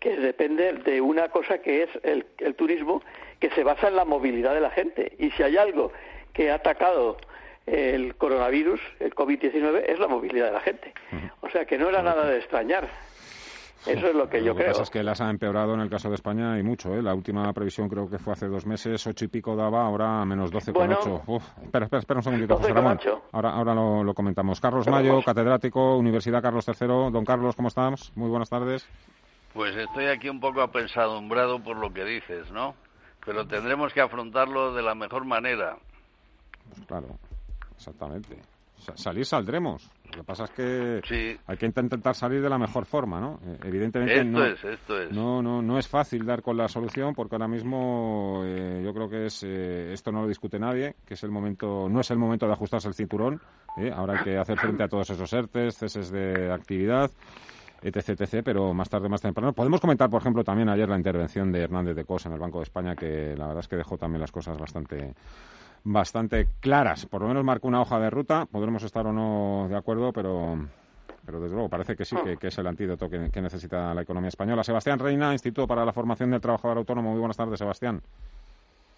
[0.00, 3.00] que depende de una cosa que es el, el turismo
[3.40, 5.12] que se basa en la movilidad de la gente.
[5.18, 5.92] Y si hay algo
[6.32, 7.16] que ha atacado
[7.66, 10.92] el coronavirus, el COVID-19, es la movilidad de la gente.
[11.40, 12.88] O sea que no era nada de extrañar.
[13.86, 15.90] Eso es lo que yo lo que pasa es que las ha empeorado en el
[15.90, 16.94] caso de España y mucho.
[16.94, 17.02] ¿eh?
[17.02, 20.50] La última previsión creo que fue hace dos meses, ocho y pico daba, ahora menos
[20.50, 21.22] doce con ocho.
[21.62, 22.98] espera, espera, espera un segundito, José Ramón.
[23.32, 24.58] Ahora, ahora lo, lo, comentamos.
[24.60, 26.86] Carlos Mayo, catedrático, Universidad Carlos III.
[27.12, 28.10] Don Carlos, ¿cómo estamos?
[28.16, 28.88] Muy buenas tardes.
[29.52, 32.74] Pues estoy aquí un poco apesadumbrado por lo que dices, ¿no?
[33.24, 35.76] Pero tendremos que afrontarlo de la mejor manera.
[36.68, 37.18] Pues claro,
[37.76, 38.38] exactamente.
[38.94, 39.90] Salir saldremos.
[40.04, 43.40] Lo que pasa es que hay que intentar salir de la mejor forma, ¿no?
[43.44, 45.10] Eh, evidentemente esto no, es, esto es.
[45.10, 49.08] No, no, no es fácil dar con la solución porque ahora mismo eh, yo creo
[49.08, 52.18] que es eh, esto no lo discute nadie, que es el momento, no es el
[52.18, 53.40] momento de ajustarse el cinturón.
[53.92, 57.10] Ahora hay que hacer frente a todos esos ERTES, ceses de actividad
[57.84, 59.52] etc, etc, pero más tarde, más temprano.
[59.52, 62.58] Podemos comentar, por ejemplo, también ayer la intervención de Hernández de Cos en el Banco
[62.58, 65.14] de España, que la verdad es que dejó también las cosas bastante
[65.84, 67.06] bastante claras.
[67.06, 68.46] Por lo menos marcó una hoja de ruta.
[68.46, 70.58] Podremos estar o no de acuerdo, pero
[71.24, 74.62] pero desde luego parece que sí, que, es el antídoto que, necesita la economía española.
[74.62, 77.10] Sebastián Reina, Instituto para la Formación del Trabajador Autónomo.
[77.10, 78.02] Muy buenas tardes, Sebastián.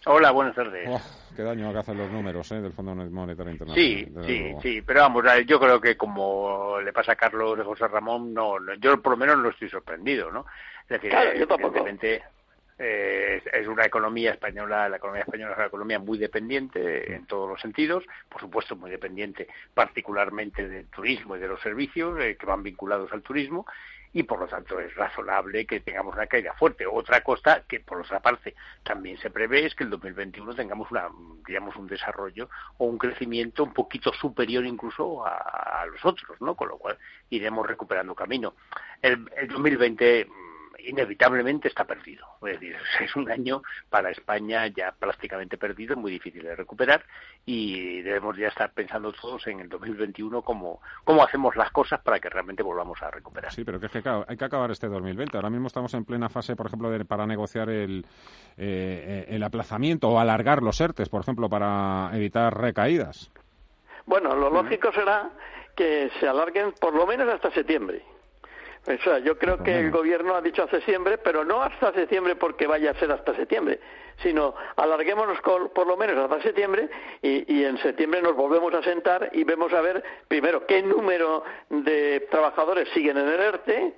[0.09, 0.89] Hola, buenas tardes.
[0.89, 1.01] Oh,
[1.35, 2.61] qué daño que hacen los números ¿eh?
[2.61, 4.25] del Fondo Monetario Internacional.
[4.25, 7.89] Sí, sí, sí, pero vamos, yo creo que como le pasa a Carlos de José
[7.89, 10.47] Ramón, no, yo por lo menos no estoy sorprendido, ¿no?
[10.83, 11.85] Es decir, claro, yo tampoco.
[12.79, 17.49] eh, es una economía española, la economía española es una economía muy dependiente en todos
[17.49, 22.47] los sentidos, por supuesto muy dependiente particularmente del turismo y de los servicios eh, que
[22.47, 23.67] van vinculados al turismo
[24.17, 26.87] y por lo tanto es razonable que tengamos una caída fuerte.
[26.87, 31.11] Otra cosa que por otra parte también se prevé es que el 2021 tengamos una,
[31.47, 32.49] digamos, un desarrollo
[32.79, 36.55] o un crecimiento un poquito superior incluso a, los otros, ¿no?
[36.55, 36.97] Con lo cual
[37.29, 38.55] iremos recuperando camino.
[39.03, 40.27] El, el 2020
[40.85, 42.27] inevitablemente está perdido.
[42.43, 47.05] Es decir, es un año para España ya prácticamente perdido, muy difícil de recuperar
[47.45, 52.19] y debemos ya estar pensando todos en el 2021 cómo, cómo hacemos las cosas para
[52.19, 53.53] que realmente volvamos a recuperar.
[53.53, 55.37] Sí, pero que es que hay que acabar este 2020.
[55.37, 58.05] Ahora mismo estamos en plena fase, por ejemplo, de, para negociar el,
[58.57, 63.31] eh, el aplazamiento o alargar los ERTES, por ejemplo, para evitar recaídas.
[64.07, 65.31] Bueno, lo lógico será
[65.75, 68.03] que se alarguen por lo menos hasta septiembre
[69.25, 72.93] yo creo que el gobierno ha dicho hasta septiembre, pero no hasta septiembre porque vaya
[72.93, 73.81] a ser hasta septiembre,
[74.23, 76.89] sino alarguémonos por lo menos hasta septiembre
[77.21, 81.43] y, y, en septiembre nos volvemos a sentar y vemos a ver, primero, qué número
[81.69, 83.95] de trabajadores siguen en el ERTE,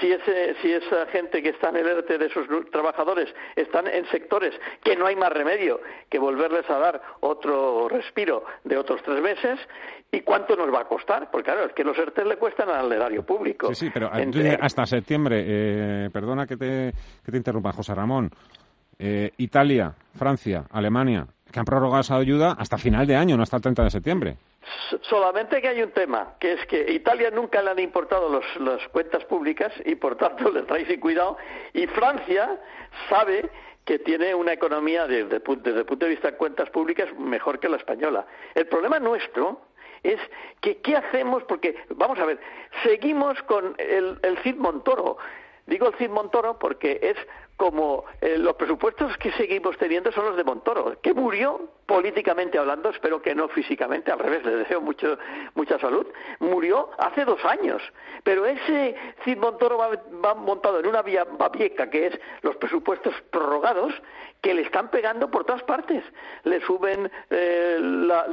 [0.00, 4.06] si, ese, si esa gente que está en el ERTE de esos trabajadores están en
[4.06, 9.20] sectores que no hay más remedio que volverles a dar otro respiro de otros tres
[9.20, 9.58] meses
[10.14, 12.92] y cuánto nos va a costar, porque claro, es que los ERTE le cuestan al
[12.92, 13.68] erario público.
[13.68, 14.10] Sí, sí, pero
[14.60, 16.92] hasta septiembre, eh, perdona que te,
[17.24, 18.30] que te interrumpa, José Ramón,
[18.98, 23.56] eh, Italia, Francia, Alemania, que han prorrogado esa ayuda hasta final de año, no hasta
[23.56, 24.36] el 30 de septiembre.
[25.00, 29.24] Solamente que hay un tema, que es que Italia nunca le han importado las cuentas
[29.24, 31.38] públicas y por tanto le trae sin cuidado
[31.72, 32.60] y Francia
[33.08, 33.50] sabe
[33.84, 37.78] que tiene una economía desde, el punto de vista de cuentas públicas mejor que la
[37.78, 38.26] española.
[38.54, 39.71] El problema nuestro
[40.02, 40.20] es
[40.60, 42.38] que qué hacemos porque vamos a ver
[42.82, 45.18] seguimos con el, el Cid Montoro
[45.66, 47.16] digo el Cid Montoro porque es
[47.62, 52.88] como eh, los presupuestos que seguimos teniendo son los de Montoro, que murió políticamente hablando,
[52.88, 55.16] espero que no físicamente, al revés, le deseo mucho,
[55.54, 56.04] mucha salud,
[56.40, 57.80] murió hace dos años.
[58.24, 63.92] Pero ese Cid Montoro va, montado en una vía babieca, que es los presupuestos prorrogados,
[64.42, 66.04] que le están pegando por todas partes.
[66.42, 67.78] Le suben, eh,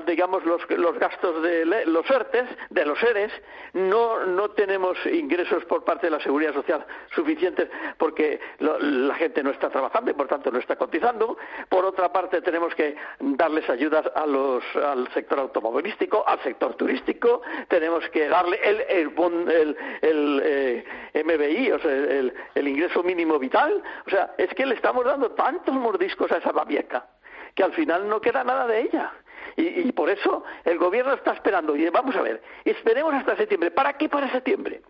[0.08, 3.32] digamos, los, los, gastos de los ERTES, de los ERES,
[3.74, 9.52] no, no tenemos ingresos por parte de la Seguridad Social suficientes porque la gente no
[9.52, 11.38] está trabajando y por tanto no está cotizando.
[11.69, 17.41] Por otra parte, tenemos que darles ayudas a los, al sector automovilístico, al sector turístico,
[17.67, 23.84] tenemos que darle el, el, el, eh, MBI, o sea, el, el, ingreso mínimo vital.
[24.08, 27.06] O sea, es que le estamos dando tantos mordiscos a esa babieca
[27.54, 29.12] que al final no queda nada de ella.
[29.58, 31.76] Y, y por eso el gobierno está esperando.
[31.76, 33.72] Y vamos a ver, esperemos hasta septiembre.
[33.72, 34.82] ¿Para qué para septiembre?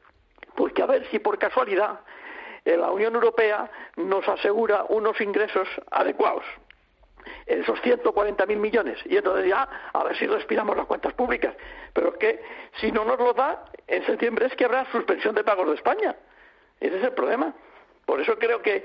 [0.55, 2.01] Porque a ver si por casualidad
[2.63, 6.43] eh, la Unión Europea nos asegura unos ingresos adecuados
[7.45, 11.53] esos 140.000 millones y entonces ya a ver si respiramos las cuentas públicas.
[11.93, 12.41] Pero es que
[12.79, 16.15] si no nos lo da, en septiembre es que habrá suspensión de pagos de España.
[16.79, 17.53] Ese es el problema.
[18.09, 18.83] Por eso creo que,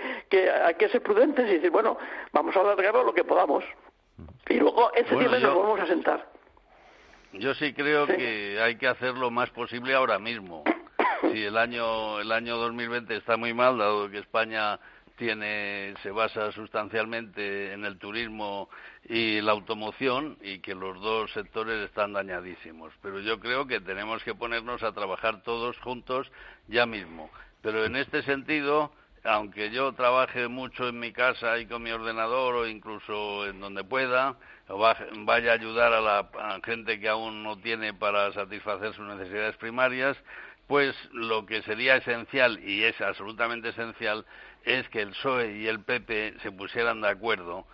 [0.50, 1.96] hay que ser prudentes y decir, bueno,
[2.30, 3.64] vamos a alargarlo lo que podamos.
[4.50, 6.28] Y luego en septiembre nos vamos a sentar.
[7.32, 10.62] Yo sí creo que hay que hacer lo más posible ahora mismo.
[11.32, 14.78] Si el año el año 2020 está muy mal, dado que España
[15.16, 18.68] tiene se basa sustancialmente en el turismo
[19.08, 22.92] y la automoción y que los dos sectores están dañadísimos.
[23.00, 26.30] Pero yo creo que tenemos que ponernos a trabajar todos juntos
[26.68, 27.30] ya mismo.
[27.62, 28.92] Pero en este sentido,
[29.24, 33.82] aunque yo trabaje mucho en mi casa y con mi ordenador o incluso en donde
[33.82, 34.36] pueda,
[34.68, 40.16] vaya a ayudar a la gente que aún no tiene para satisfacer sus necesidades primarias,
[40.66, 44.24] pues lo que sería esencial, y es absolutamente esencial,
[44.64, 47.66] es que el PSOE y el PP se pusieran de acuerdo,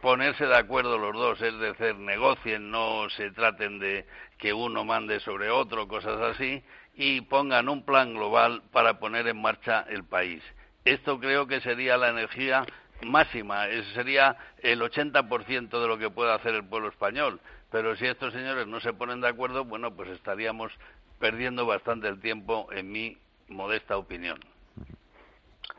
[0.00, 4.06] ponerse de acuerdo los dos, es decir, negocien, no se traten de
[4.38, 6.62] que uno mande sobre otro, cosas así,
[6.94, 10.42] y pongan un plan global para poner en marcha el país.
[10.84, 12.64] Esto creo que sería la energía
[13.02, 17.40] máxima, ese sería el 80% de lo que puede hacer el pueblo español.
[17.70, 20.72] Pero si estos señores no se ponen de acuerdo, bueno, pues estaríamos
[21.18, 23.16] perdiendo bastante el tiempo, en mi
[23.48, 24.38] modesta opinión.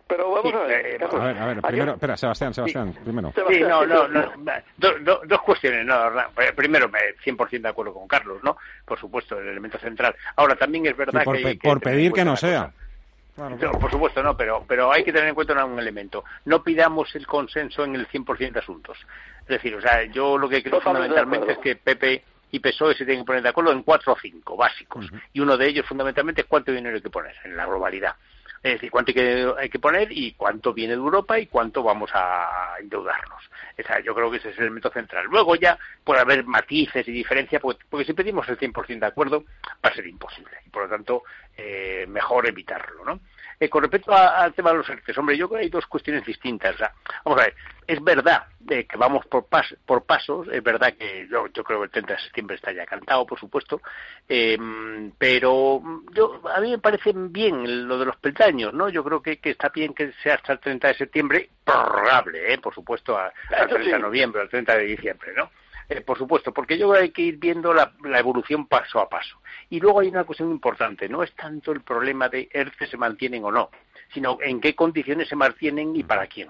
[0.07, 0.85] Pero vamos a ver.
[0.85, 3.33] Eh, a ver, a ver, primero, espera, Sebastián, Sebastián, primero.
[3.49, 4.21] Sí, no, no, no,
[5.25, 5.85] dos cuestiones.
[5.85, 6.11] No,
[6.55, 8.57] primero, 100% de acuerdo con Carlos, ¿no?
[8.85, 10.13] Por supuesto, el elemento central.
[10.35, 11.57] Ahora, también es verdad por, que...
[11.63, 12.73] por pedir que no sea.
[13.35, 16.23] Por supuesto, no, pero, pero hay que tener en cuenta un elemento.
[16.45, 18.97] No pidamos el consenso en el 100% de asuntos.
[19.41, 23.05] Es decir, o sea, yo lo que creo fundamentalmente es que Pepe y PSOE se
[23.05, 25.09] tienen que poner de acuerdo en cuatro o cinco básicos.
[25.33, 28.15] Y uno de ellos, fundamentalmente, es cuánto dinero hay que poner en la globalidad.
[28.63, 31.81] Es decir, cuánto hay que, hay que poner y cuánto viene de Europa y cuánto
[31.81, 33.49] vamos a endeudarnos.
[34.03, 35.25] yo creo que ese es el elemento central.
[35.25, 39.45] Luego ya puede haber matices y diferencias, porque, porque si pedimos el 100% de acuerdo,
[39.83, 40.51] va a ser imposible.
[40.65, 41.23] Y por lo tanto,
[41.57, 43.19] eh, mejor evitarlo, ¿no?
[43.61, 46.25] Eh, con respecto al tema de los ERTE, hombre, yo creo que hay dos cuestiones
[46.25, 46.75] distintas.
[47.23, 47.55] vamos a ver,
[47.85, 49.45] es verdad que vamos por,
[49.85, 53.23] por pasos, es verdad que yo, creo que el 30 de septiembre está ya cantado,
[53.27, 53.79] por supuesto,
[54.27, 55.79] em, pero
[56.11, 58.89] yo a mí me parece bien lo de los peldaños, ¿no?
[58.89, 62.57] Yo creo que, está bien que sea hasta el 30 de septiembre, prorrogable, ¿eh?
[62.57, 63.31] por supuesto, al
[63.69, 65.51] 30 de noviembre, al 30 de diciembre, ¿no?
[65.91, 69.09] Eh, por supuesto, porque yo creo que hay que ir viendo la, evolución paso a
[69.09, 69.41] paso.
[69.69, 73.43] Y luego hay una cuestión importante, no es tanto el problema de ERCE se mantienen
[73.43, 73.69] o no,
[74.13, 76.47] sino en qué condiciones se mantienen y para quién.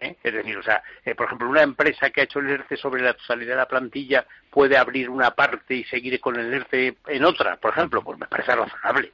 [0.00, 0.16] ¿Eh?
[0.22, 3.02] Es decir, o sea, eh, por ejemplo, una empresa que ha hecho el ERCE sobre
[3.02, 7.24] la totalidad de la plantilla puede abrir una parte y seguir con el ERCE en
[7.26, 9.12] otra, por ejemplo, pues me parece razonable.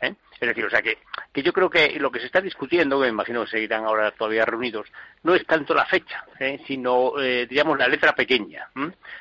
[0.00, 0.14] ¿Eh?
[0.40, 0.98] Es decir, o sea que,
[1.32, 4.12] que yo creo que lo que se está discutiendo, que me imagino que seguirán ahora
[4.12, 4.86] todavía reunidos,
[5.24, 6.60] no es tanto la fecha, ¿eh?
[6.66, 8.68] sino, eh, digamos, la letra pequeña,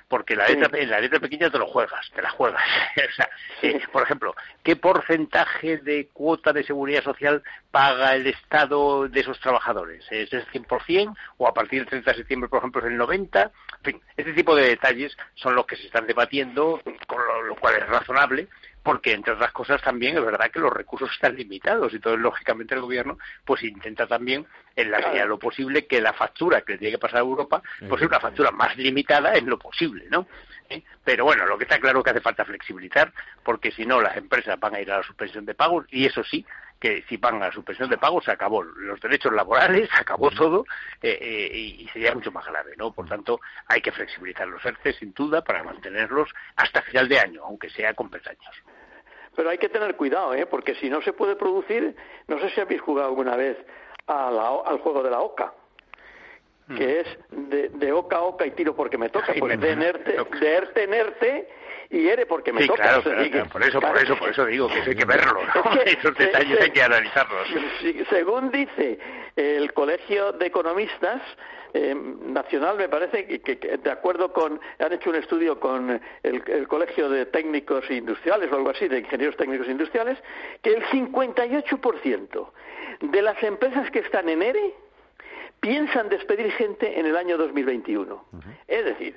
[0.08, 2.62] porque la letra, en la letra pequeña te lo juegas, te la juegas.
[2.98, 3.30] o sea,
[3.64, 9.40] eh, por ejemplo, ¿qué porcentaje de cuota de seguridad social paga el Estado de esos
[9.40, 10.06] trabajadores?
[10.12, 13.52] ¿Es el 100% o a partir del 30 de septiembre, por ejemplo, es el 90%?
[13.80, 17.76] En fin, este tipo de detalles son los que se están debatiendo, con lo cual
[17.76, 18.48] es razonable,
[18.88, 22.74] porque entre otras cosas también es verdad que los recursos están limitados y entonces lógicamente
[22.74, 24.46] el gobierno pues intenta también
[24.78, 27.24] en la medida de lo posible que la factura que le tiene que pasar a
[27.24, 30.26] Europa pues sea una factura más limitada en lo posible, ¿no?
[30.70, 30.82] ¿Eh?
[31.04, 33.12] Pero bueno, lo que está claro es que hace falta flexibilizar
[33.44, 36.24] porque si no las empresas van a ir a la suspensión de pagos y eso
[36.24, 36.46] sí
[36.80, 40.32] que si van a la suspensión de pagos se acabó los derechos laborales, se acabó
[40.32, 40.66] todo
[41.02, 42.94] eh, eh, y sería mucho más grave, ¿no?
[42.94, 47.44] Por tanto, hay que flexibilizar los ERCE sin duda para mantenerlos hasta final de año,
[47.44, 48.56] aunque sea con pestañas.
[49.38, 50.48] Pero hay que tener cuidado, ¿eh?
[50.48, 51.96] porque si no se puede producir,
[52.28, 53.56] no sé si habéis jugado alguna vez
[54.08, 55.54] al juego de la oca,
[56.68, 56.82] que mm.
[56.82, 60.54] es de, de, oca a oca y tiro porque me toca, porque de enerte, de
[60.56, 61.50] erte enerte
[61.92, 62.82] y ere porque me toca.
[62.82, 65.40] Claro, por eso, por eso, por eso digo que hay que verlo,
[65.86, 67.48] esos detalles hay que analizarlos.
[68.10, 68.98] Según dice
[69.36, 71.22] el Colegio de Economistas,
[71.74, 77.10] eh, nacional, me parece que, de acuerdo con, han hecho un estudio con el, Colegio
[77.10, 80.18] de Técnicos Industriales o algo así, de Ingenieros Técnicos Industriales,
[80.62, 82.50] que el 58%
[83.02, 84.74] de las empresas que están en ERE
[85.60, 88.26] piensan despedir gente en el año 2021.
[88.68, 89.16] Es decir,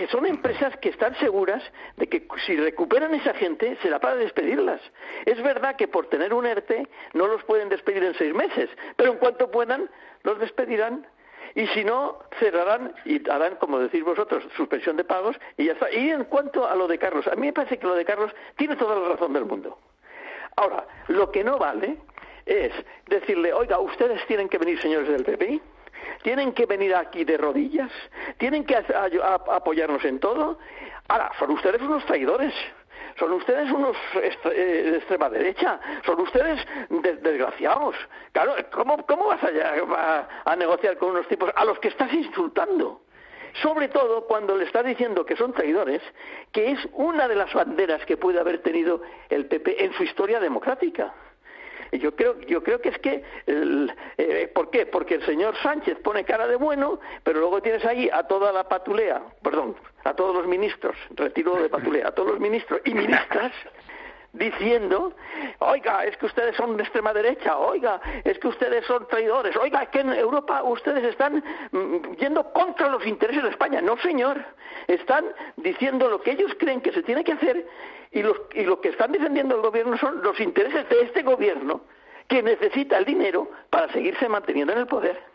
[0.00, 1.62] que son empresas que están seguras
[1.96, 4.80] de que si recuperan esa gente será para despedirlas.
[5.26, 9.12] Es verdad que por tener un ERTE no los pueden despedir en seis meses, pero
[9.12, 9.90] en cuanto puedan
[10.22, 11.06] los despedirán
[11.54, 15.90] y si no, cerrarán y harán, como decís vosotros, suspensión de pagos y ya está.
[15.92, 18.32] Y en cuanto a lo de Carlos, a mí me parece que lo de Carlos
[18.56, 19.78] tiene toda la razón del mundo.
[20.56, 21.98] Ahora, lo que no vale
[22.46, 22.72] es
[23.06, 25.60] decirle, oiga, ustedes tienen que venir, señores del PP,
[26.22, 27.90] tienen que venir aquí de rodillas,
[28.38, 30.58] tienen que apoyarnos en todo.
[31.08, 32.52] Ahora, son ustedes unos traidores.
[33.20, 36.58] Son ustedes unos eh, de extrema derecha, son ustedes
[36.88, 37.94] desgraciados.
[38.32, 43.02] Claro, ¿cómo, cómo vas a, a negociar con unos tipos a los que estás insultando?
[43.62, 46.00] sobre todo cuando le estás diciendo que son traidores,
[46.52, 50.38] que es una de las banderas que puede haber tenido el PP en su historia
[50.38, 51.12] democrática.
[51.92, 54.86] Yo creo, yo creo que es que, eh, ¿por qué?
[54.86, 58.68] Porque el señor Sánchez pone cara de bueno, pero luego tienes ahí a toda la
[58.68, 63.52] patulea, perdón, a todos los ministros, retiro de patulea, a todos los ministros y ministras
[64.32, 65.12] diciendo,
[65.58, 69.82] oiga, es que ustedes son de extrema derecha, oiga, es que ustedes son traidores, oiga,
[69.82, 73.80] es que en Europa ustedes están mm, yendo contra los intereses de España.
[73.80, 74.44] No, señor,
[74.86, 75.26] están
[75.56, 77.66] diciendo lo que ellos creen que se tiene que hacer
[78.12, 81.82] y, los, y lo que están defendiendo el gobierno son los intereses de este gobierno
[82.28, 85.29] que necesita el dinero para seguirse manteniendo en el poder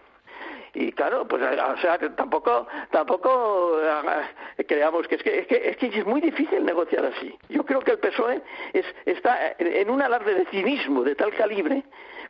[0.76, 5.78] y claro pues o sea tampoco tampoco eh, creamos que es que es que es
[5.78, 7.34] que es muy difícil negociar así.
[7.50, 8.42] Yo creo que el PSOE
[8.74, 11.84] es, está en un alarde de cinismo de tal calibre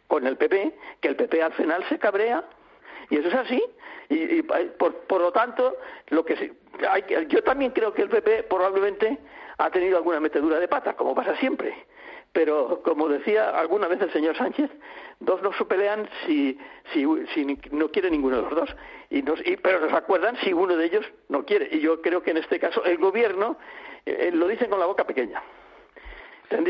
[0.08, 2.44] con el PP que el PP al final se cabrea
[3.10, 3.64] y eso es así.
[4.08, 5.78] Y, por, por lo tanto
[6.10, 6.54] lo que
[6.88, 9.18] hay, yo también creo que el PP probablemente
[9.58, 11.74] ha tenido alguna metedura de pata como pasa siempre
[12.36, 14.70] pero como decía alguna vez el señor Sánchez,
[15.22, 16.60] dos no se pelean si,
[16.92, 17.06] si,
[17.72, 18.76] no quiere ninguno de los dos,
[19.10, 19.22] y,
[19.56, 21.70] pero nos acuerdan si uno de ellos no quiere.
[21.72, 23.58] Y yo creo que en este caso el gobierno
[24.06, 25.42] eh, lo dicen con la boca pequeña.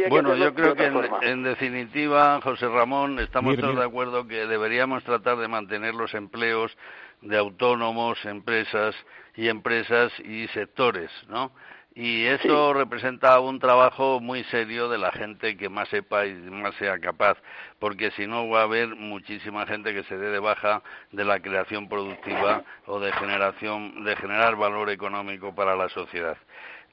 [0.07, 0.85] bueno, yo creo que
[1.23, 6.77] en, definitiva, José Ramón, estamos todos de acuerdo que deberíamos tratar de mantener los empleos
[7.21, 8.95] de autónomos, empresas
[9.35, 11.51] y empresas y sectores, ¿no?
[11.97, 16.75] Y eso representa un trabajo muy serio de la gente que más sepa y más
[16.75, 17.37] sea capaz,
[17.79, 20.83] porque si no va a haber muchísima gente que se dé de baja
[21.13, 26.35] de la creación productiva o de generación de generar valor económico para la sociedad.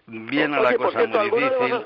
[0.06, 1.84] Viene la cosa muy difícil.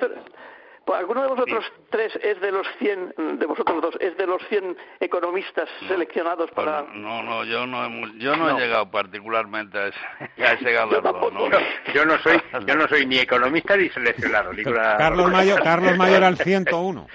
[0.86, 4.40] Pues, ¿Alguno de vosotros tres es de los 100, de vosotros dos, es de los
[4.48, 6.82] 100 economistas seleccionados pues para...?
[6.94, 9.98] no, no, yo no, he, yo no, he llegado particularmente a ese,
[10.44, 11.34] a ese galardón.
[11.34, 11.48] ¿no?
[11.92, 14.52] Yo, no soy, yo no soy ni economista ni seleccionado.
[14.98, 17.06] Carlos, Mayor, Carlos Mayor al 101.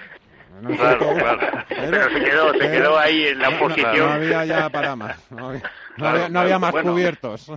[0.76, 1.63] claro, claro.
[1.69, 3.97] Pero, se quedó, se quedó ahí en la posición.
[3.99, 5.32] No, había ya para más.
[5.32, 7.51] No había, no había, más cubiertos.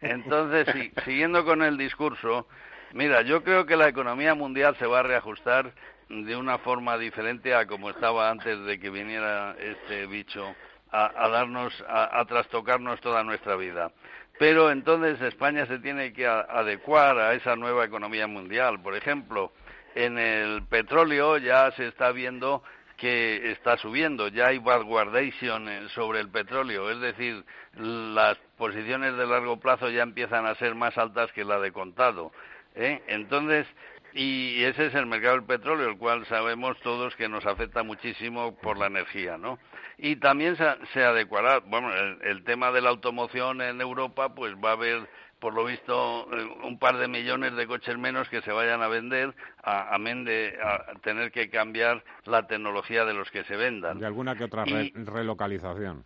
[0.00, 0.68] Entonces,
[1.04, 2.46] siguiendo con el discurso,
[2.92, 5.72] Mira, yo creo que la economía mundial se va a reajustar
[6.08, 10.56] de una forma diferente a como estaba antes de que viniera este bicho
[10.90, 13.92] a, darnos, a, trastocarnos toda nuestra vida.
[14.40, 18.82] Pero entonces España se tiene que adecuar a esa nueva economía mundial.
[18.82, 19.52] Por ejemplo,
[19.94, 22.64] en el petróleo ya se está viendo
[22.96, 27.44] que está subiendo, ya hay backwardation sobre el petróleo, es decir,
[27.76, 32.30] las posiciones de largo plazo ya empiezan a ser más altas que la de contado.
[32.74, 33.02] ¿Eh?
[33.08, 33.66] Entonces,
[34.12, 38.56] y ese es el mercado del petróleo, el cual sabemos todos que nos afecta muchísimo
[38.56, 39.58] por la energía, ¿no?
[39.98, 41.90] Y también se, adecuará, bueno,
[42.22, 45.08] el, tema de la automoción en Europa, pues va a haber,
[45.38, 48.88] por lo visto, eh, un par de millones de coches menos que se vayan a
[48.88, 50.58] vender, a, amén de
[51.02, 54.00] tener que cambiar la tecnología de los que se vendan.
[54.00, 56.04] Y alguna que otra relocalización.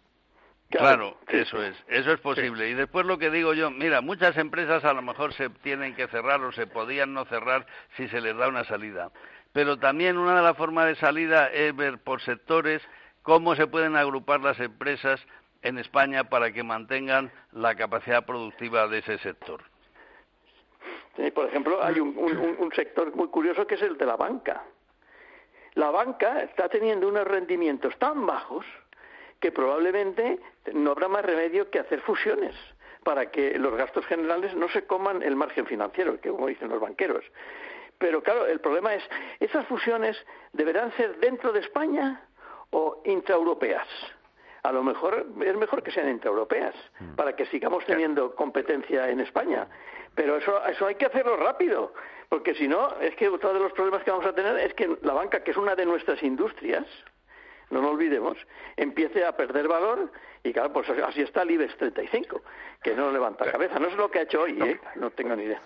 [0.79, 2.69] Claro, eso es, eso es posible.
[2.69, 6.09] Y después lo que digo yo, mira, muchas empresas a lo mejor se tienen que
[6.09, 7.67] cerrar o se podían no cerrar
[7.97, 9.11] si se les da una salida.
[9.53, 12.83] Pero también una de las formas de salida es ver por sectores
[13.23, 15.25] cómo se pueden agrupar las empresas
[15.63, 19.63] en España para que mantengan la capacidad productiva de ese sector.
[21.35, 24.65] por ejemplo, hay un sector muy curioso que es el de la banca.
[25.75, 28.65] La banca está teniendo unos rendimientos tan bajos
[29.45, 30.41] que probablemente
[30.73, 32.55] no habrá más remedio que hacer fusiones
[33.03, 36.81] para que los gastos generales no se coman el margen financiero, que como dicen los
[36.81, 37.23] banqueros.
[37.99, 39.03] Pero claro, el problema es,
[39.41, 40.17] ¿esas fusiones
[40.55, 42.23] deberán ser dentro de España
[42.71, 43.87] o intraeuropeas?
[44.63, 47.15] A lo mejor es mejor que sean intraeuropeas, mm.
[47.17, 49.69] para que sigamos teniendo competencia en España.
[50.15, 51.93] Pero eso, eso hay que hacerlo rápido,
[52.31, 54.97] porque si no, es que otro de los problemas que vamos a tener es que
[55.03, 56.87] la banca, que es una de nuestras industrias,
[57.71, 58.37] no lo olvidemos,
[58.77, 60.11] empiece a perder valor
[60.43, 62.43] y claro, pues así está el IBEX 35,
[62.83, 63.79] que no levanta cabeza.
[63.79, 64.79] No es lo que ha hecho hoy, ¿eh?
[64.97, 65.63] no tengo ni idea.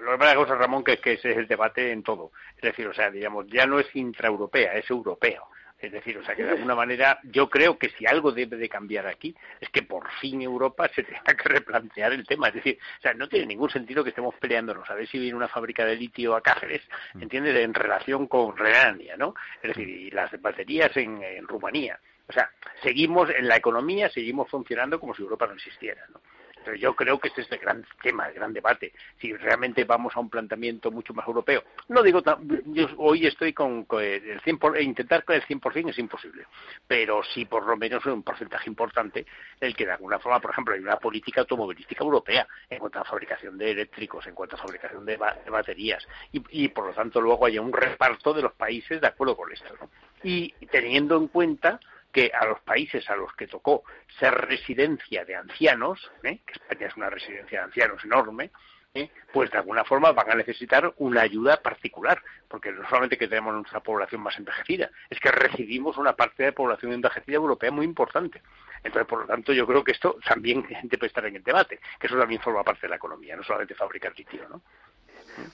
[0.00, 2.32] lo que pasa, José Ramón, que es que ese es el debate en todo.
[2.56, 5.48] Es decir, o sea, digamos, ya no es intraeuropea, es europeo.
[5.80, 8.68] Es decir, o sea, que de alguna manera yo creo que si algo debe de
[8.68, 12.48] cambiar aquí es que por fin Europa se tenga que replantear el tema.
[12.48, 15.36] Es decir, o sea, no tiene ningún sentido que estemos peleándonos a ver si viene
[15.36, 16.82] una fábrica de litio a Cáceres,
[17.14, 17.22] mm.
[17.22, 17.56] ¿entiendes?
[17.56, 19.34] En relación con Renania, ¿no?
[19.62, 21.98] Es decir, y las baterías en, en Rumanía.
[22.28, 22.50] O sea,
[22.82, 26.20] seguimos en la economía, seguimos funcionando como si Europa no existiera, ¿no?
[26.64, 28.92] Pero yo creo que este es el gran tema, el gran debate.
[29.20, 31.62] Si realmente vamos a un planteamiento mucho más europeo.
[31.88, 32.22] No digo,
[32.66, 36.46] yo hoy estoy con, el 100%, e intentar con el 100% es imposible.
[36.86, 39.26] Pero sí, por lo menos, un porcentaje importante
[39.60, 43.04] el que de alguna forma, por ejemplo, hay una política automovilística europea en cuanto a
[43.04, 46.06] fabricación de eléctricos, en cuanto a fabricación de, baterías.
[46.32, 49.74] Y, por lo tanto, luego haya un reparto de los países de acuerdo con esto.
[50.22, 51.80] Y teniendo en cuenta
[52.12, 53.84] que a los países a los que tocó
[54.18, 56.40] ser residencia de ancianos, ¿eh?
[56.46, 58.50] que España es una residencia de ancianos enorme,
[58.94, 59.10] ¿eh?
[59.32, 63.54] pues de alguna forma van a necesitar una ayuda particular, porque no solamente que tenemos
[63.54, 68.42] nuestra población más envejecida, es que recibimos una parte de población envejecida europea muy importante.
[68.82, 72.06] Entonces, por lo tanto, yo creo que esto también debe estar en el debate, que
[72.06, 74.62] eso también forma parte de la economía, no solamente fabricar litio, ¿no?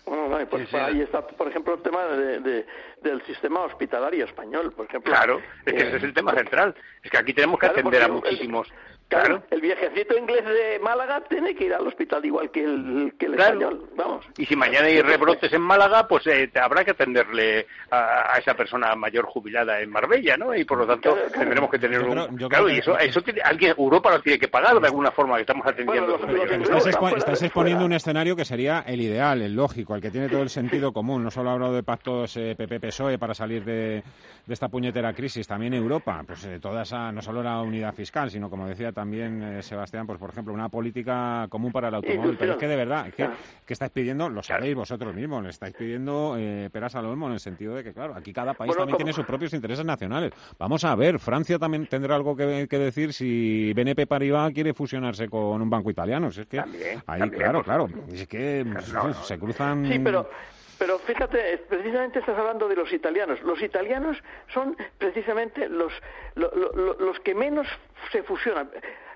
[0.05, 2.66] Bueno, pues ahí está, por ejemplo, el tema de,
[3.03, 5.12] del sistema hospitalario español, por ejemplo.
[5.12, 6.74] Claro, es que ese es el tema central.
[7.03, 8.68] Es que aquí tenemos que atender a muchísimos.
[9.09, 13.26] Claro, el viejecito inglés de Málaga tiene que ir al hospital igual que el, que
[13.26, 14.26] el español, vamos.
[14.36, 18.96] Y si mañana hay rebrotes en Málaga, pues eh, habrá que atenderle a, esa persona
[18.96, 20.52] mayor jubilada en Marbella, ¿no?
[20.57, 22.36] Y por lo tanto tendremos que tener un...
[22.48, 25.42] claro, y eso, eso tiene, alguien, Europa lo tiene que pagar de alguna forma, que
[25.42, 26.18] estamos atendiendo.
[26.84, 30.50] estás, exponiendo un escenario que sería el ideal, el lógico, el que tiene todo el
[30.50, 31.22] sentido común.
[31.22, 34.02] No solo he hablado de pactos eh, PP-PSOE para salir de,
[34.48, 38.50] esta puñetera crisis, también Europa, pues eh, toda esa, no solo la unidad fiscal, sino
[38.50, 42.38] como decía también, eh, Sebastián, pues por ejemplo, una política común para el automóvil.
[42.38, 43.28] Pero es que de verdad, es que,
[43.66, 47.34] que estáis pidiendo, lo sabéis vosotros mismos, le estáis pidiendo eh, peras al olmo en
[47.34, 50.32] el sentido de que, claro, aquí cada país también tiene sus propios intereses nacionales.
[50.59, 55.61] Vamos a ver, Francia también tendrá algo que, decir si BNP Paribas quiere fusionarse con
[55.61, 56.28] un banco italiano.
[56.28, 56.59] es que
[57.07, 58.64] ahí, claro, claro, es que
[59.24, 59.86] se cruzan...
[59.86, 60.26] Sí, pero
[60.79, 63.41] pero fíjate, precisamente estás hablando de los italianos.
[63.43, 64.22] Los italianos
[64.53, 65.93] son precisamente los,
[66.35, 67.66] los que menos
[68.12, 68.70] se fusionan.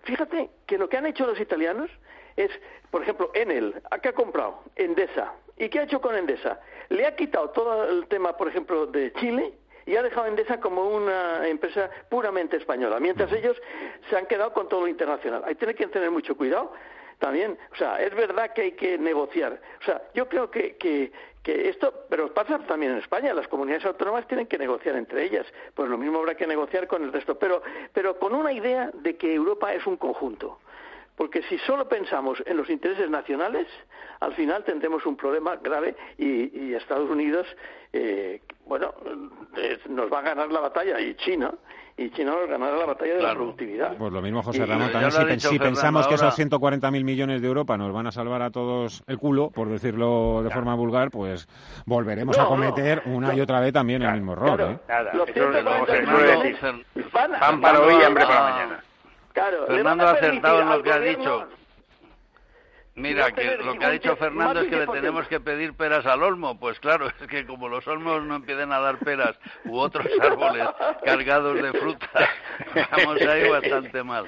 [0.04, 1.90] Fíjate que lo que han hecho los italianos
[2.36, 2.50] es,
[2.90, 4.62] por ejemplo, Enel, ¿a qué ha comprado?
[4.76, 5.34] Endesa.
[5.58, 6.60] ¿Y qué ha hecho con Endesa?
[6.88, 9.52] Le ha quitado todo el tema, por ejemplo, de Chile
[9.84, 13.60] y ha dejado Endesa como una empresa puramente española, mientras ellos
[14.08, 15.42] se han quedado con todo lo internacional.
[15.44, 16.72] Ahí tiene que tener mucho cuidado
[17.20, 17.56] también.
[17.72, 19.60] O sea, es verdad que hay que negociar.
[19.80, 21.12] O sea, yo creo que, que,
[21.44, 25.46] que esto, pero pasa también en España, las comunidades autónomas tienen que negociar entre ellas,
[25.74, 27.62] pues lo mismo habrá que negociar con el resto, pero,
[27.92, 30.58] pero con una idea de que Europa es un conjunto.
[31.20, 33.66] Porque si solo pensamos en los intereses nacionales,
[34.20, 37.46] al final tendremos un problema grave y, Estados Unidos,
[37.92, 38.94] eh, bueno,
[39.58, 41.52] eh, nos va a ganar la batalla y China,
[41.98, 43.98] y China nos ganará la batalla de la productividad.
[43.98, 47.92] Pues lo mismo, José Ramón, también si, pensamos que esos 140.000 millones de Europa nos
[47.92, 51.46] van a salvar a todos el culo, por decirlo de forma vulgar, pues
[51.84, 54.58] volveremos a cometer una y otra vez también el mismo error.
[54.62, 54.78] ¿eh?
[54.88, 55.28] Nada, los
[57.12, 58.84] van, para hoy y hambre para mañana.
[59.40, 61.48] Claro, Fernando ha acertado en lo que ha dicho.
[62.94, 66.22] Mira, que lo que ha dicho Fernando es que le tenemos que pedir peras al
[66.22, 66.58] olmo.
[66.58, 70.68] Pues claro, es que como los olmos no empiecen a dar peras u otros árboles
[71.02, 72.08] cargados de fruta,
[72.92, 74.26] vamos ahí bastante mal.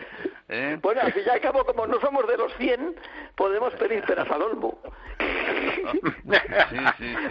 [0.49, 0.79] ¿eh?
[0.81, 2.97] Bueno, al fin y al cabo, como no somos de los 100,
[3.37, 4.79] podemos pedir peras al olmo.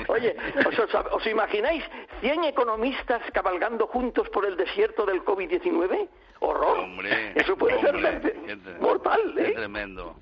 [0.08, 0.36] Oye,
[1.12, 1.84] ¿os, imagináis
[2.22, 6.08] 100 economistas cabalgando juntos por el desierto del COVID-19?
[6.40, 6.80] ¡Horror!
[6.80, 7.96] Hombre, Eso puede ser
[8.80, 9.54] mortal, ¿eh?
[9.56, 10.16] tremendo.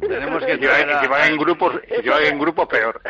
[0.00, 1.06] Tenemos que traer a...
[1.08, 3.00] van en grupos, en grupos peor.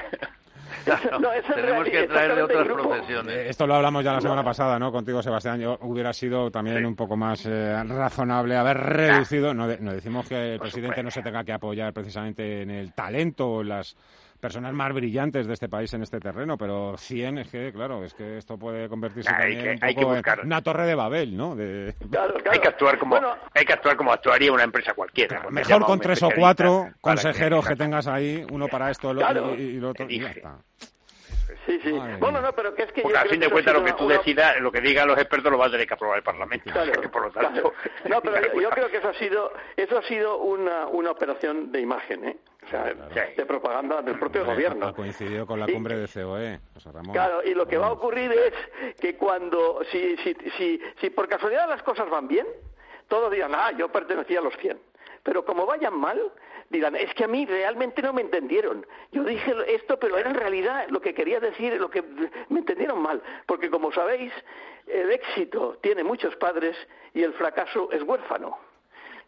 [1.54, 3.34] tenemos que traer de otras profesiones.
[3.34, 4.92] Eh, esto lo hablamos ya la semana pasada, ¿no?
[4.92, 5.60] Contigo, Sebastián.
[5.60, 9.54] Yo hubiera sido también un poco más eh, razonable haber reducido.
[9.54, 13.48] No, no decimos que el presidente no se tenga que apoyar precisamente en el talento
[13.48, 13.96] o en las
[14.44, 18.12] personas más brillantes de este país en este terreno, pero 100 es que, claro, es
[18.12, 19.80] que esto puede convertirse en
[20.44, 21.52] una torre de Babel, ¿no?
[21.52, 25.46] Hay que actuar como hay que actuar como actuaría una empresa cualquiera.
[25.48, 30.06] mejor con tres o cuatro consejeros que, tengas ahí, uno para esto y, lo otro,
[30.10, 30.58] y ya está.
[31.66, 31.92] Sí, sí.
[32.20, 33.00] bueno, no, pero que es que.
[33.00, 35.56] Porque a fin de cuentas, lo que tú decidas, lo que digan los expertos, lo
[35.56, 36.70] va a tener que aprobar el Parlamento.
[37.12, 37.72] por lo tanto.
[38.08, 41.80] No, pero yo creo que eso ha sido, eso ha sido una, una operación de
[41.80, 42.36] imagen, ¿eh?
[42.64, 44.86] O sea, de propaganda del propio gobierno.
[44.86, 47.12] Ha coincidido con la cumbre de COE, José Ramón.
[47.12, 51.28] Claro, y lo que va a ocurrir es que cuando, si, si, si, si por
[51.28, 52.46] casualidad las cosas van bien,
[53.08, 54.78] todos dirán, ah, yo pertenecía a los 100.
[55.22, 56.32] Pero como vayan mal,
[56.70, 58.86] dirán, es que a mí realmente no me entendieron.
[59.12, 62.02] Yo dije esto, pero era en realidad lo que quería decir, lo que
[62.48, 63.22] me entendieron mal.
[63.46, 64.32] Porque como sabéis,
[64.86, 66.76] el éxito tiene muchos padres
[67.14, 68.58] y el fracaso es huérfano.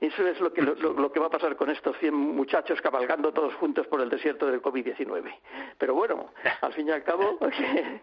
[0.01, 3.55] Eso es lo que, lo, que va a pasar con estos 100 muchachos cabalgando todos
[3.55, 5.35] juntos por el desierto del COVID-19.
[5.79, 6.31] Pero bueno,
[6.61, 7.39] al fin y al cabo,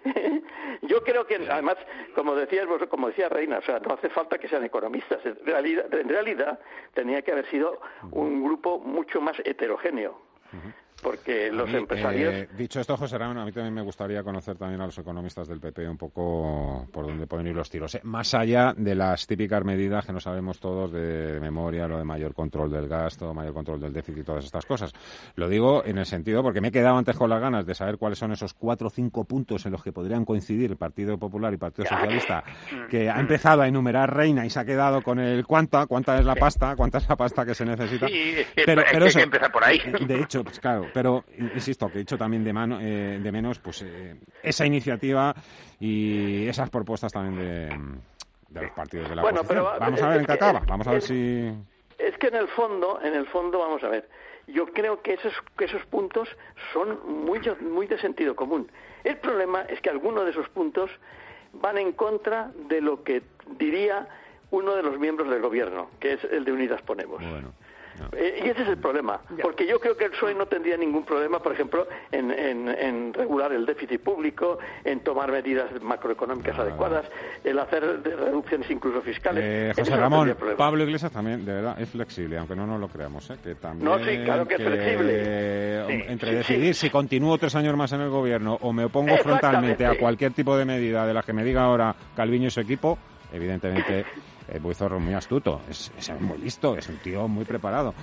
[0.82, 1.78] yo creo que además,
[2.16, 5.24] como decías como decía Reina, o sea, no hace falta que sean economistas.
[5.26, 6.60] En realidad, en realidad
[6.94, 7.80] tenía que haber sido
[8.12, 10.20] un grupo mucho más heterogéneo
[11.04, 12.34] porque los empresarios...
[12.34, 15.48] Eh, dicho esto, José Ramón, a mí también me gustaría conocer también a los economistas
[15.48, 17.94] del PP un poco por dónde pueden ir los tiros.
[17.96, 18.02] ¿eh?
[18.04, 22.34] Más allá de las típicas medidas que no sabemos todos de memoria, lo de mayor
[22.34, 24.94] control del gasto, mayor control del déficit y todas estas cosas.
[25.36, 27.98] Lo digo en el sentido porque me he quedado antes con las ganas de saber
[27.98, 31.52] cuáles son esos cuatro o cinco puntos en los que podrían coincidir el Partido Popular
[31.52, 32.44] y el Partido Socialista,
[32.90, 36.26] que ha empezado a enumerar Reina y se ha quedado con el cuánta, cuánta es
[36.26, 38.08] la pasta, cuánta es la pasta que se necesita.
[38.66, 39.80] pero, pero eso, hay que empezar por ahí.
[40.08, 43.60] De hecho, pues claro, pero insisto que he hecho también de, mano, eh, de menos
[43.60, 45.34] pues eh, esa iniciativa
[45.80, 47.36] y esas propuestas también
[48.50, 51.02] de, los partidos de la bueno, vamos a ver en qué acaba, vamos a ver
[51.02, 51.52] si
[51.98, 54.10] es que en el fondo, en el fondo vamos a ver.
[54.48, 56.28] Yo creo que esos que esos puntos
[56.74, 58.70] son muy muy de sentido común.
[59.04, 60.92] El problema es que algunos de esos puntos
[61.54, 63.24] van en contra de lo que
[63.58, 64.08] diría
[64.52, 67.22] uno de los miembros del gobierno, que es el de Unidas Ponemos.
[67.22, 67.54] Bueno.
[68.14, 71.06] Eh, y ese es el problema, porque yo creo que el PSOE no tendría ningún
[71.06, 77.06] problema, por ejemplo, en, en, regular el déficit público, en tomar medidas macroeconómicas adecuadas,
[77.44, 79.44] el hacer reducciones incluso fiscales.
[79.46, 83.30] Eh, José Ramón, Pablo Iglesias también, de verdad, es flexible, aunque no nos lo creamos,
[83.30, 83.38] ¿eh?
[83.44, 83.86] que también...
[83.86, 85.14] No, sí, claro que es flexible.
[85.16, 89.86] Eh, entre decidir si continúo tres años más en el gobierno o me opongo frontalmente
[89.86, 92.98] a cualquier tipo de medida de la que me diga ahora Calviño y su equipo,
[93.32, 94.06] evidentemente,
[94.54, 97.94] eh, Buizorro muy astuto, es, muy listo, es un tío muy preparado.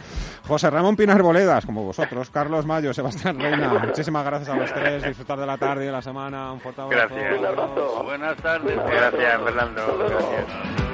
[0.46, 5.04] José Ramón Pinar Boledas, como vosotros, Carlos Mayo, Sebastián Reina, muchísimas gracias a los tres,
[5.04, 7.14] disfrutar de la tarde y de la semana, un fuerte abrazo.
[7.14, 8.04] Gracias.
[8.04, 8.76] Buenas tardes.
[8.76, 9.98] Gracias, Fernando.
[9.98, 10.90] Gracias.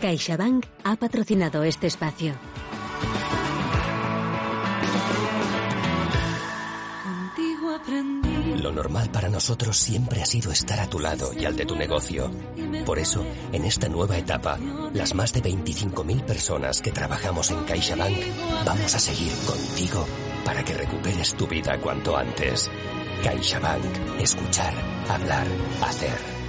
[0.00, 2.34] CaixaBank ha patrocinado este espacio.
[8.62, 11.74] Lo normal para nosotros siempre ha sido estar a tu lado y al de tu
[11.74, 12.30] negocio.
[12.86, 14.56] Por eso, en esta nueva etapa,
[14.94, 18.18] las más de 25.000 personas que trabajamos en CaixaBank
[18.64, 20.06] vamos a seguir contigo
[20.44, 22.70] para que recuperes tu vida cuanto antes.
[23.24, 24.20] CaixaBank.
[24.20, 24.74] Escuchar,
[25.08, 25.48] hablar,
[25.82, 26.41] hacer.